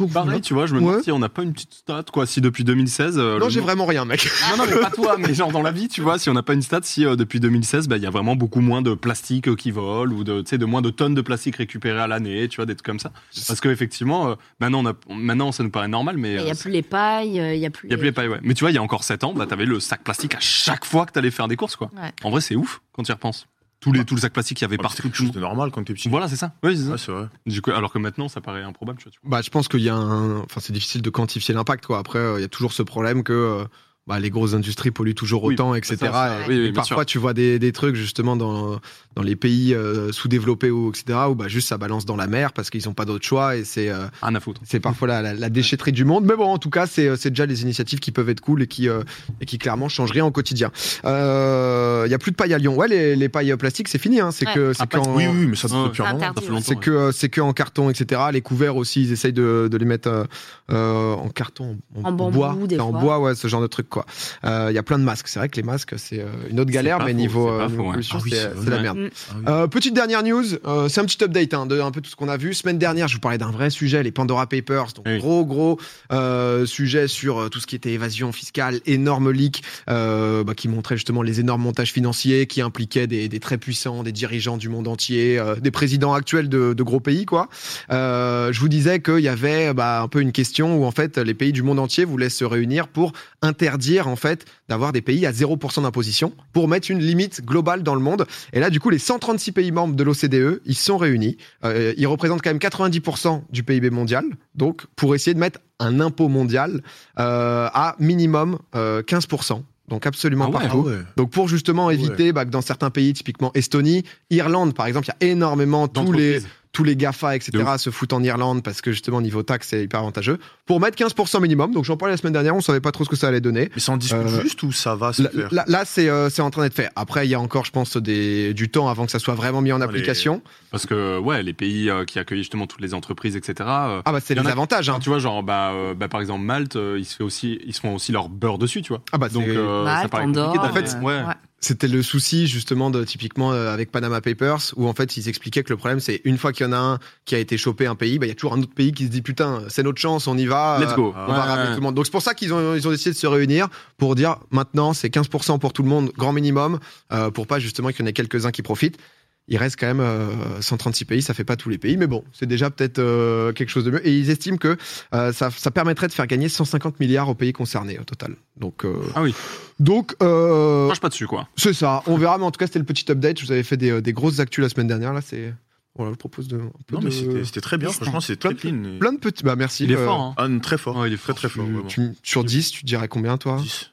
euh, 0.00 0.06
voilà. 0.08 0.26
Pareil, 0.26 0.40
tu 0.40 0.54
vois, 0.54 0.66
je 0.66 0.74
me 0.74 0.80
demande 0.80 0.96
Ouais. 0.96 1.02
si 1.02 1.10
on 1.12 1.18
n'a 1.18 1.28
pas 1.28 1.42
une 1.42 1.52
petite 1.52 1.74
stat, 1.74 2.04
quoi, 2.12 2.26
si 2.26 2.40
depuis 2.40 2.64
2016. 2.64 3.18
euh, 3.18 3.38
Non, 3.38 3.48
j'ai 3.48 3.60
nom- 3.60 3.66
vraiment 3.66 3.86
rien, 3.86 4.04
mec. 4.04 4.28
Non, 4.50 4.56
non, 4.64 4.70
mais 4.70 4.80
pas 4.80 4.90
toi, 4.90 5.16
mais 5.18 5.34
genre 5.34 5.52
dans 5.52 5.62
la 5.62 5.70
vie, 5.72 5.88
tu 5.88 6.00
vois, 6.00 6.18
si 6.18 6.28
on 6.30 6.34
n'a 6.34 6.42
pas 6.42 6.54
une 6.54 6.62
stat, 6.62 6.80
si 6.82 7.04
euh, 7.04 7.16
depuis 7.16 7.40
2016, 7.40 7.88
bah, 7.88 7.96
il 7.96 8.02
y 8.02 8.06
a 8.06 8.10
vraiment 8.10 8.36
beaucoup 8.36 8.60
moins 8.60 8.82
de 8.82 8.94
plastique 8.94 9.48
euh, 9.48 9.56
qui 9.56 9.70
vole 9.70 10.12
ou 10.12 10.24
de, 10.24 10.40
tu 10.42 10.50
sais, 10.50 10.58
de 10.58 10.64
moins 10.64 10.82
de 10.82 10.90
tonnes 10.90 11.14
de 11.14 11.22
plastique 11.22 11.56
récupérées 11.56 12.00
à 12.00 12.06
l'année, 12.06 12.48
tu 12.48 12.56
vois, 12.56 12.66
des 12.66 12.74
trucs 12.74 12.86
comme 12.86 12.98
ça. 13.00 13.12
Parce 13.46 13.60
qu'effectivement, 13.60 14.36
maintenant, 14.60 14.82
on 14.84 14.86
a, 14.86 14.94
maintenant, 15.14 15.52
ça 15.52 15.62
nous 15.62 15.70
paraît 15.70 15.88
normal, 15.88 16.16
mais 16.16 16.34
Il 16.34 16.42
n'y 16.44 16.50
euh, 16.50 16.52
a 16.52 16.56
plus 16.56 16.70
les 16.70 16.82
pailles, 16.82 17.40
euh, 17.40 17.54
il 17.54 17.60
n'y 17.60 17.66
a 17.66 17.70
plus. 17.70 17.88
il 17.88 17.92
y 17.92 17.94
a 17.94 17.98
plus 17.98 18.06
les 18.06 18.12
pailles, 18.12 18.28
ouais. 18.28 18.40
Mais 18.42 18.54
tu 18.54 18.60
vois, 18.64 18.70
il 18.70 18.74
y 18.74 18.78
a 18.78 18.82
encore 18.82 19.04
7 19.04 19.24
ans, 19.24 19.32
bah, 19.34 19.46
t'avais 19.46 19.66
le 19.66 19.80
sac 19.80 20.02
plastique 20.02 20.34
à 20.34 20.40
chaque 20.40 20.84
fois 20.84 21.06
que 21.06 21.12
t'allais 21.12 21.30
faire 21.30 21.48
des 21.48 21.56
courses, 21.56 21.76
quoi. 21.76 21.90
Ouais. 21.96 22.12
En 22.24 22.30
vrai, 22.30 22.40
c'est 22.40 22.56
ouf 22.56 22.80
quand 22.92 23.02
tu 23.02 23.10
y 23.10 23.14
repenses. 23.14 23.46
Tous 23.86 23.92
les, 23.92 24.04
tout 24.04 24.16
le 24.16 24.20
sac 24.20 24.32
plastique 24.32 24.58
qu'il 24.58 24.64
y 24.64 24.68
avait 24.68 24.76
Ouais, 24.76 24.82
partout. 24.82 24.96
C'est 24.96 25.02
quelque 25.04 25.16
chose 25.16 25.30
de 25.30 25.38
normal 25.38 25.70
quand 25.70 25.84
t'es 25.84 25.94
petit. 25.94 26.08
Voilà, 26.08 26.26
c'est 26.28 26.34
ça. 26.36 26.52
Oui, 26.64 26.76
c'est 26.76 26.84
ça. 26.84 26.90
Ouais, 26.90 26.98
c'est 26.98 27.12
vrai. 27.12 27.28
Du 27.46 27.62
coup, 27.62 27.70
alors 27.70 27.92
que 27.92 27.98
maintenant, 27.98 28.28
ça 28.28 28.40
paraît 28.40 28.62
improbable, 28.64 28.98
tu 28.98 29.04
vois. 29.04 29.12
tu 29.12 29.20
vois. 29.22 29.30
Bah, 29.30 29.42
je 29.42 29.50
pense 29.50 29.68
qu'il 29.68 29.80
y 29.82 29.88
a 29.88 29.94
un. 29.94 30.40
Enfin, 30.40 30.60
c'est 30.60 30.72
difficile 30.72 31.02
de 31.02 31.10
quantifier 31.10 31.54
l'impact, 31.54 31.86
quoi. 31.86 31.98
Après, 31.98 32.18
euh, 32.18 32.38
il 32.38 32.42
y 32.42 32.44
a 32.44 32.48
toujours 32.48 32.72
ce 32.72 32.82
problème 32.82 33.22
que. 33.22 33.64
Euh, 34.08 34.12
bah, 34.14 34.20
les 34.20 34.30
grosses 34.30 34.54
industries 34.54 34.90
polluent 34.90 35.14
toujours 35.14 35.42
autant, 35.44 35.70
bah, 35.72 35.78
etc. 35.78 35.96
ça, 36.00 36.38
Et- 36.46 36.48
oui, 36.48 36.54
oui, 36.54 36.54
et 36.54 36.62
bien 36.64 36.72
parfois, 36.74 36.98
sûr. 36.98 37.06
tu 37.06 37.18
vois 37.18 37.34
des, 37.34 37.58
des 37.58 37.72
trucs 37.72 37.96
justement 37.96 38.36
dans, 38.36 38.80
dans 39.16 39.22
les 39.22 39.36
pays 39.36 39.74
euh, 39.74 40.12
sous-développés 40.12 40.70
ou 40.70 40.90
etc. 40.90 41.18
où 41.30 41.34
bah, 41.34 41.48
juste 41.48 41.68
ça 41.68 41.78
balance 41.78 42.04
dans 42.06 42.16
la 42.16 42.26
mer 42.26 42.52
parce 42.52 42.70
qu'ils 42.70 42.82
n'ont 42.86 42.94
pas 42.94 43.04
d'autre 43.04 43.24
choix 43.26 43.56
et 43.56 43.64
c'est 43.64 43.88
euh, 43.88 44.06
Rien 44.22 44.34
à 44.34 44.40
foutre. 44.40 44.60
c'est 44.64 44.80
parfois 44.80 45.08
la, 45.08 45.22
la, 45.22 45.34
la 45.34 45.48
déchetterie 45.48 45.92
du 45.92 46.04
monde. 46.04 46.24
Mais 46.24 46.36
bon, 46.36 46.46
en 46.46 46.58
tout 46.58 46.70
cas, 46.70 46.86
c'est 46.86 47.16
c'est 47.16 47.30
déjà 47.30 47.46
les 47.46 47.62
initiatives 47.62 47.98
qui 48.00 48.12
peuvent 48.12 48.28
être 48.28 48.40
cool 48.40 48.62
et 48.62 48.66
qui, 48.66 48.88
euh, 48.88 49.02
et 49.40 49.46
qui 49.46 49.58
clairement 49.58 49.88
changent 49.88 50.12
rien 50.12 50.24
au 50.24 50.30
quotidien. 50.30 50.70
Euh, 51.04 52.04
Il 52.06 52.10
y 52.10 52.14
a 52.14 52.18
plus 52.18 52.30
de 52.30 52.36
paille 52.36 52.54
à 52.54 52.58
Lyon. 52.58 52.76
Ouais, 52.76 52.88
les, 52.88 53.16
les 53.16 53.28
pailles 53.28 53.54
plastiques, 53.56 53.88
c'est 53.88 53.98
fini. 53.98 54.20
Hein. 54.20 54.30
C'est 54.30 54.46
Ouais. 54.46 54.54
que 54.54 54.72
c'est 54.72 54.82
Ah, 54.82 54.86
qu'en- 54.86 55.14
Oui, 55.16 55.26
mais 55.28 55.56
ça 55.56 55.66
depuis 55.68 56.02
un 56.02 56.12
moment. 56.12 56.60
C'est 56.60 56.76
que 56.76 56.90
euh, 56.90 57.12
c'est 57.12 57.28
que 57.28 57.40
en 57.40 57.52
carton, 57.52 57.90
etc. 57.90 58.20
Les 58.32 58.40
couverts 58.42 58.76
aussi, 58.76 59.02
ils 59.02 59.12
essayent 59.12 59.32
de, 59.32 59.68
de 59.70 59.76
les 59.76 59.84
mettre 59.84 60.08
euh, 60.08 60.24
euh, 60.70 61.14
en 61.14 61.28
carton, 61.28 61.78
en, 61.96 62.08
En 62.08 62.12
bambou, 62.12 62.38
bois, 62.38 62.56
des 62.68 62.78
en 62.78 62.90
fois. 62.90 63.00
bois, 63.00 63.20
ouais, 63.20 63.34
ce 63.34 63.48
genre 63.48 63.62
de 63.62 63.66
truc 63.66 63.88
quoi. 63.96 64.06
Euh, 64.44 64.66
Il 64.70 64.74
y 64.74 64.78
a 64.78 64.82
plein 64.82 64.98
de 64.98 65.04
masques. 65.04 65.28
C'est 65.28 65.38
vrai 65.38 65.48
que 65.48 65.56
les 65.56 65.62
masques, 65.62 65.94
c'est 65.96 66.20
euh, 66.20 66.26
une 66.50 66.60
autre 66.60 66.70
galère, 66.70 66.98
mais 67.04 67.12
faux, 67.12 67.16
niveau, 67.16 67.50
c'est 67.50 67.58
pas 67.58 67.64
euh, 67.64 67.68
niveau 67.68 67.82
faux, 67.84 67.90
ouais. 67.90 68.04
Ah 68.12 68.18
oui, 68.22 68.32
c'est 68.64 68.70
la 68.70 68.82
merde. 68.82 68.98
Mm. 68.98 69.08
Ah 69.08 69.34
oui. 69.36 69.44
Euh, 69.48 69.66
petite 69.66 69.94
dernière 69.94 70.22
news, 70.22 70.44
euh, 70.66 70.88
c'est 70.88 71.00
un 71.00 71.04
petit 71.06 71.22
update 71.24 71.54
hein, 71.54 71.64
de 71.66 71.80
un 71.80 71.90
peu 71.90 72.00
tout 72.00 72.10
ce 72.10 72.16
qu'on 72.16 72.28
a 72.28 72.36
vu. 72.36 72.52
Semaine 72.54 72.78
dernière, 72.78 73.08
je 73.08 73.14
vous 73.14 73.20
parlais 73.20 73.38
d'un 73.38 73.50
vrai 73.50 73.70
sujet, 73.70 74.02
les 74.02 74.12
Pandora 74.12 74.46
Papers, 74.46 74.92
donc 74.94 75.06
Oui. 75.06 75.18
gros 75.18 75.44
gros 75.44 75.78
euh, 76.12 76.66
sujet 76.66 77.08
sur 77.08 77.48
tout 77.50 77.60
ce 77.60 77.66
qui 77.66 77.74
était 77.76 77.92
évasion 77.92 78.32
fiscale, 78.32 78.80
énorme 78.86 79.30
leak 79.30 79.62
euh, 79.88 80.44
bah, 80.44 80.54
qui 80.54 80.68
montrait 80.68 80.96
justement 80.96 81.22
les 81.22 81.40
énormes 81.40 81.62
montages 81.62 81.92
financiers 81.92 82.46
qui 82.46 82.60
impliquaient 82.60 83.06
des, 83.06 83.28
des 83.28 83.40
très 83.40 83.58
puissants, 83.58 84.02
des 84.02 84.12
dirigeants 84.12 84.56
du 84.58 84.68
monde 84.68 84.88
entier, 84.88 85.38
euh, 85.38 85.56
des 85.56 85.70
présidents 85.70 86.12
actuels 86.12 86.48
de, 86.48 86.74
de 86.74 86.82
gros 86.82 87.00
pays 87.00 87.24
quoi. 87.24 87.48
Euh, 87.90 88.52
je 88.52 88.60
vous 88.60 88.68
disais 88.68 89.00
qu'il 89.00 89.20
y 89.20 89.28
avait 89.28 89.72
bah, 89.72 90.02
un 90.02 90.08
peu 90.08 90.20
une 90.20 90.32
question 90.32 90.76
où 90.76 90.84
en 90.84 90.90
fait 90.90 91.18
les 91.18 91.34
pays 91.34 91.52
du 91.52 91.62
monde 91.62 91.78
entier 91.78 92.04
voulaient 92.04 92.30
se 92.30 92.44
réunir 92.44 92.88
pour 92.88 93.12
interdire 93.42 93.85
en 94.06 94.16
fait 94.16 94.44
d'avoir 94.68 94.92
des 94.92 95.02
pays 95.02 95.26
à 95.26 95.32
0% 95.32 95.82
d'imposition 95.82 96.32
pour 96.52 96.68
mettre 96.68 96.90
une 96.90 96.98
limite 96.98 97.44
globale 97.44 97.82
dans 97.82 97.94
le 97.94 98.00
monde. 98.00 98.26
Et 98.52 98.60
là, 98.60 98.70
du 98.70 98.80
coup, 98.80 98.90
les 98.90 98.98
136 98.98 99.52
pays 99.52 99.72
membres 99.72 99.94
de 99.94 100.04
l'OCDE, 100.04 100.60
ils 100.64 100.76
sont 100.76 100.96
réunis. 100.96 101.36
Euh, 101.64 101.94
ils 101.96 102.06
représentent 102.06 102.42
quand 102.42 102.50
même 102.50 102.58
90% 102.58 103.42
du 103.50 103.62
PIB 103.62 103.90
mondial. 103.90 104.24
Donc, 104.54 104.86
pour 104.96 105.14
essayer 105.14 105.34
de 105.34 105.40
mettre 105.40 105.60
un 105.78 106.00
impôt 106.00 106.28
mondial 106.28 106.82
euh, 107.18 107.68
à 107.72 107.96
minimum 107.98 108.58
euh, 108.74 109.02
15%. 109.02 109.62
Donc, 109.88 110.06
absolument 110.06 110.46
Ah 110.46 110.48
ouais, 110.48 110.62
partout. 110.62 110.84
Ah 110.86 110.90
ouais. 110.90 110.98
Donc, 111.16 111.30
pour 111.30 111.48
justement 111.48 111.90
éviter 111.90 112.32
bah, 112.32 112.44
que 112.44 112.50
dans 112.50 112.60
certains 112.62 112.90
pays, 112.90 113.12
typiquement 113.12 113.52
Estonie, 113.54 114.04
Irlande, 114.30 114.74
par 114.74 114.86
exemple, 114.86 115.06
il 115.06 115.24
y 115.24 115.28
a 115.28 115.32
énormément 115.32 115.86
tous 115.88 116.12
les. 116.12 116.40
Tous 116.76 116.84
les 116.84 116.94
GAFA, 116.94 117.34
etc., 117.36 117.64
se 117.78 117.88
foutent 117.88 118.12
en 118.12 118.22
Irlande 118.22 118.62
parce 118.62 118.82
que 118.82 118.92
justement, 118.92 119.22
niveau 119.22 119.42
taxe, 119.42 119.68
c'est 119.70 119.84
hyper 119.84 120.00
avantageux. 120.00 120.38
Pour 120.66 120.78
mettre 120.78 120.98
15% 121.02 121.40
minimum. 121.40 121.72
Donc, 121.72 121.84
j'en 121.86 121.96
parlais 121.96 122.12
la 122.12 122.18
semaine 122.18 122.34
dernière, 122.34 122.54
on 122.54 122.60
savait 122.60 122.80
pas 122.82 122.92
trop 122.92 123.02
ce 123.04 123.08
que 123.08 123.16
ça 123.16 123.28
allait 123.28 123.40
donner. 123.40 123.70
Mais 123.74 123.80
ça 123.80 123.92
en 123.92 123.96
discute 123.96 124.18
Euh, 124.18 124.42
juste 124.42 124.62
ou 124.62 124.72
ça 124.72 124.94
va 124.94 125.14
se 125.14 125.22
Là, 125.22 125.30
faire 125.30 125.48
là- 125.54 125.64
là, 125.68 125.84
c'est 125.86 126.10
euh, 126.10 126.28
c'est 126.28 126.42
en 126.42 126.50
train 126.50 126.60
d'être 126.64 126.74
fait. 126.74 126.90
Après, 126.94 127.26
il 127.26 127.30
y 127.30 127.34
a 127.34 127.40
encore, 127.40 127.64
je 127.64 127.70
pense, 127.70 127.96
des, 127.96 128.52
du 128.52 128.68
temps 128.68 128.88
avant 128.90 129.06
que 129.06 129.10
ça 129.12 129.18
soit 129.18 129.34
vraiment 129.34 129.62
mis 129.62 129.72
en 129.72 129.80
application. 129.80 130.42
Parce 130.70 130.84
que, 130.84 131.18
ouais, 131.18 131.42
les 131.42 131.54
pays 131.54 131.88
euh, 131.88 132.04
qui 132.04 132.18
accueillent 132.18 132.40
justement 132.40 132.66
toutes 132.66 132.82
les 132.82 132.92
entreprises, 132.92 133.36
etc. 133.36 133.54
euh, 133.60 134.02
Ah 134.04 134.12
bah 134.12 134.18
c'est 134.22 134.34
les 134.34 134.46
a- 134.46 134.50
avantages. 134.50 134.90
Hein. 134.90 134.98
Tu 135.00 135.08
vois, 135.08 135.18
genre, 135.18 135.42
bah, 135.42 135.70
euh, 135.72 135.94
bah, 135.94 136.08
par 136.08 136.20
exemple, 136.20 136.44
Malte, 136.44 136.76
euh, 136.76 136.96
ils 136.98 137.06
se, 137.06 137.16
fait 137.16 137.24
aussi, 137.24 137.58
ils 137.64 137.72
se 137.74 137.80
font 137.80 137.94
aussi 137.94 138.12
leur 138.12 138.28
beurre 138.28 138.58
dessus, 138.58 138.82
tu 138.82 138.90
vois. 138.90 139.00
Ah 139.12 139.16
bah 139.18 139.30
Donc, 139.30 139.44
c'est- 139.46 139.56
euh, 139.56 139.86
ça 139.86 139.92
Malte, 139.94 140.10
paraît 140.10 140.24
Andorre, 140.24 140.52
compliqué 140.52 140.68
En 140.68 140.72
fait, 140.74 140.82
d'aller- 140.92 141.04
ouais. 141.06 141.20
ouais. 141.26 141.34
C'était 141.60 141.88
le 141.88 142.02
souci 142.02 142.46
justement 142.46 142.90
de 142.90 143.02
typiquement 143.04 143.52
euh, 143.52 143.72
avec 143.72 143.90
Panama 143.90 144.20
Papers 144.20 144.72
où 144.76 144.86
en 144.86 144.92
fait 144.92 145.16
ils 145.16 145.28
expliquaient 145.28 145.62
que 145.62 145.70
le 145.72 145.76
problème 145.76 146.00
c'est 146.00 146.20
une 146.24 146.36
fois 146.38 146.52
qu'il 146.52 146.66
y 146.66 146.68
en 146.68 146.72
a 146.72 146.78
un 146.78 146.98
qui 147.24 147.34
a 147.34 147.38
été 147.38 147.56
chopé 147.56 147.86
un 147.86 147.94
pays, 147.94 148.18
bah 148.18 148.26
il 148.26 148.28
y 148.28 148.32
a 148.32 148.34
toujours 148.34 148.54
un 148.54 148.60
autre 148.60 148.74
pays 148.74 148.92
qui 148.92 149.04
se 149.04 149.10
dit 149.10 149.22
putain 149.22 149.62
c'est 149.68 149.82
notre 149.82 150.00
chance, 150.00 150.26
on 150.26 150.36
y 150.36 150.46
va. 150.46 150.78
Let's 150.80 150.92
euh, 150.92 150.96
go. 150.96 151.14
On 151.16 151.26
va 151.26 151.32
Ouais, 151.32 151.38
ramener 151.40 151.62
ouais. 151.68 151.74
tout 151.74 151.80
le 151.80 151.84
monde. 151.86 151.94
Donc 151.94 152.04
c'est 152.06 152.12
pour 152.12 152.22
ça 152.22 152.34
qu'ils 152.34 152.52
ont, 152.52 152.74
ils 152.74 152.86
ont 152.86 152.90
décidé 152.90 153.12
de 153.12 153.16
se 153.16 153.26
réunir 153.26 153.68
pour 153.96 154.14
dire 154.14 154.36
maintenant 154.50 154.92
c'est 154.92 155.08
15% 155.08 155.58
pour 155.58 155.72
tout 155.72 155.82
le 155.82 155.88
monde, 155.88 156.12
grand 156.16 156.32
minimum, 156.32 156.78
euh, 157.12 157.30
pour 157.30 157.46
pas 157.46 157.58
justement 157.58 157.88
qu'il 157.88 158.00
y 158.00 158.02
en 158.04 158.06
ait 158.06 158.12
quelques-uns 158.12 158.50
qui 158.50 158.62
profitent. 158.62 158.98
Il 159.48 159.56
reste 159.58 159.78
quand 159.78 159.86
même 159.86 160.00
euh, 160.00 160.60
136 160.60 161.04
pays, 161.04 161.22
ça 161.22 161.32
fait 161.32 161.44
pas 161.44 161.54
tous 161.56 161.68
les 161.68 161.78
pays, 161.78 161.96
mais 161.96 162.08
bon, 162.08 162.24
c'est 162.32 162.46
déjà 162.46 162.68
peut-être 162.68 162.98
euh, 162.98 163.52
quelque 163.52 163.68
chose 163.68 163.84
de 163.84 163.92
mieux. 163.92 164.04
Et 164.06 164.12
ils 164.18 164.28
estiment 164.30 164.56
que 164.56 164.76
euh, 165.14 165.32
ça, 165.32 165.50
ça 165.50 165.70
permettrait 165.70 166.08
de 166.08 166.12
faire 166.12 166.26
gagner 166.26 166.48
150 166.48 166.98
milliards 166.98 167.28
aux 167.28 167.34
pays 167.36 167.52
concernés 167.52 167.96
au 168.00 168.02
total. 168.04 168.34
Donc, 168.56 168.84
euh, 168.84 168.94
Ah 169.14 169.22
oui. 169.22 169.34
donc 169.78 170.16
euh, 170.22 170.88
Marche 170.88 171.00
pas 171.00 171.08
dessus, 171.10 171.26
quoi. 171.28 171.48
c'est 171.56 171.72
ça. 171.74 172.02
On 172.06 172.16
verra, 172.16 172.38
mais 172.38 172.44
en 172.44 172.50
tout 172.50 172.58
cas, 172.58 172.66
c'était 172.66 172.80
le 172.80 172.84
petit 172.84 173.10
update. 173.10 173.38
Je 173.40 173.46
vous 173.46 173.52
avais 173.52 173.62
fait 173.62 173.76
des, 173.76 173.90
euh, 173.90 174.00
des 174.02 174.12
grosses 174.12 174.40
actus 174.40 174.62
la 174.62 174.68
semaine 174.68 174.88
dernière. 174.88 175.12
Là, 175.12 175.20
c'est. 175.20 175.54
Voilà, 175.94 176.12
je 176.12 176.16
propose 176.18 176.48
de. 176.48 176.56
Un 176.56 176.70
peu 176.86 176.96
Non, 176.96 176.98
de- 177.00 177.04
mais 177.06 177.10
c'était 177.12 177.44
c'était 177.44 177.60
très 177.60 177.78
bien. 177.78 177.88
Franchement, 177.90 178.20
c'est 178.20 178.36
très 178.36 178.54
clean. 178.54 178.82
et- 178.84 178.98
Plein 178.98 179.12
de 179.12 179.18
petits. 179.18 179.44
Bah, 179.44 179.54
merci. 179.56 179.84
Il 179.84 179.92
est 179.92 179.96
euh, 179.96 180.04
fort, 180.04 180.20
hein. 180.20 180.34
Ah, 180.36 180.48
très 180.60 180.76
fort. 180.76 180.96
Ouais, 180.96 181.08
il 181.08 181.14
est 181.14 181.16
Très, 181.16 181.32
très 181.34 181.48
fort. 181.48 181.64
tu- 181.88 182.10
sur 182.22 182.42
10, 182.44 182.70
tu 182.72 182.84
dirais 182.84 183.08
combien, 183.08 183.38
toi? 183.38 183.58
10. 183.62 183.92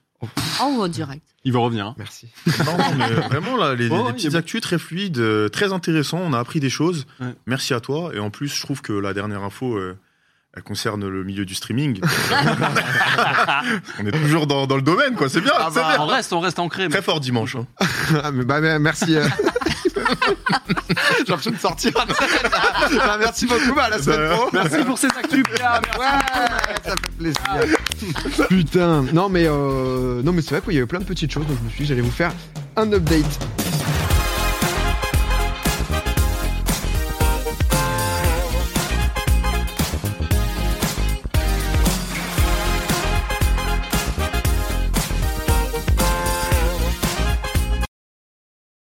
Oh, 0.63 0.87
direct. 0.87 1.21
Il 1.45 1.51
va 1.53 1.59
revenir. 1.59 1.87
hein. 1.87 1.95
Merci. 1.97 2.29
Non, 2.65 2.77
non, 2.77 2.85
mais 2.97 3.07
vraiment, 3.29 3.57
là, 3.57 3.75
les, 3.75 3.87
il 3.87 4.13
petites 4.13 4.35
actus 4.35 4.61
très 4.61 4.79
fluides, 4.79 5.17
euh, 5.19 5.49
très 5.49 5.73
intéressants. 5.73 6.19
On 6.23 6.33
a 6.33 6.39
appris 6.39 6.59
des 6.59 6.69
choses. 6.69 7.05
Ouais. 7.19 7.33
Merci 7.47 7.73
à 7.73 7.79
toi. 7.81 8.11
Et 8.13 8.19
en 8.19 8.29
plus, 8.29 8.47
je 8.47 8.61
trouve 8.61 8.81
que 8.81 8.93
la 8.93 9.13
dernière 9.13 9.43
info, 9.43 9.75
euh, 9.75 9.97
elle 10.55 10.63
concerne 10.63 11.05
le 11.07 11.23
milieu 11.23 11.45
du 11.45 11.55
streaming. 11.55 11.99
on 13.99 14.05
est 14.05 14.11
toujours 14.11 14.47
dans, 14.47 14.67
dans 14.67 14.75
le 14.77 14.81
domaine, 14.81 15.15
quoi. 15.15 15.27
C'est 15.29 15.41
bien. 15.41 15.51
Ah 15.57 15.69
bah, 15.73 15.95
bien. 15.95 16.01
on 16.03 16.07
reste, 16.07 16.31
on 16.33 16.39
reste 16.39 16.59
ancré. 16.59 16.87
Très 16.87 17.01
fort 17.01 17.19
dimanche. 17.19 17.55
hein. 17.55 17.67
Ah, 18.23 18.31
mais 18.31 18.45
bah, 18.45 18.61
mais 18.61 18.79
merci. 18.79 19.15
euh. 19.17 19.25
J'ai 21.19 21.23
l'impression 21.29 21.51
de 21.51 21.57
sortir. 21.57 21.91
Bah, 21.93 23.17
merci 23.19 23.45
beaucoup. 23.45 23.73
Bah, 23.75 23.83
à 23.85 23.89
la 23.89 24.01
semaine 24.01 24.29
pro. 24.37 24.49
Merci 24.53 24.83
pour 24.85 24.97
ces 24.97 25.07
actus, 25.07 25.43
Pierre. 25.53 25.81
Ouais, 25.97 26.05
ça 26.85 26.95
Putain. 28.49 29.03
Non, 29.13 29.29
mais, 29.29 29.45
euh, 29.47 30.21
non, 30.23 30.33
mais 30.33 30.41
c'est 30.41 30.55
vrai 30.55 30.61
qu'il 30.61 30.73
y 30.73 30.77
avait 30.77 30.87
plein 30.87 30.99
de 30.99 31.05
petites 31.05 31.31
choses. 31.31 31.45
Donc, 31.47 31.57
je 31.59 31.63
me 31.65 31.69
suis 31.69 31.83
dit, 31.83 31.85
j'allais 31.85 32.01
vous 32.01 32.11
faire 32.11 32.33
un 32.75 32.91
update 32.91 33.39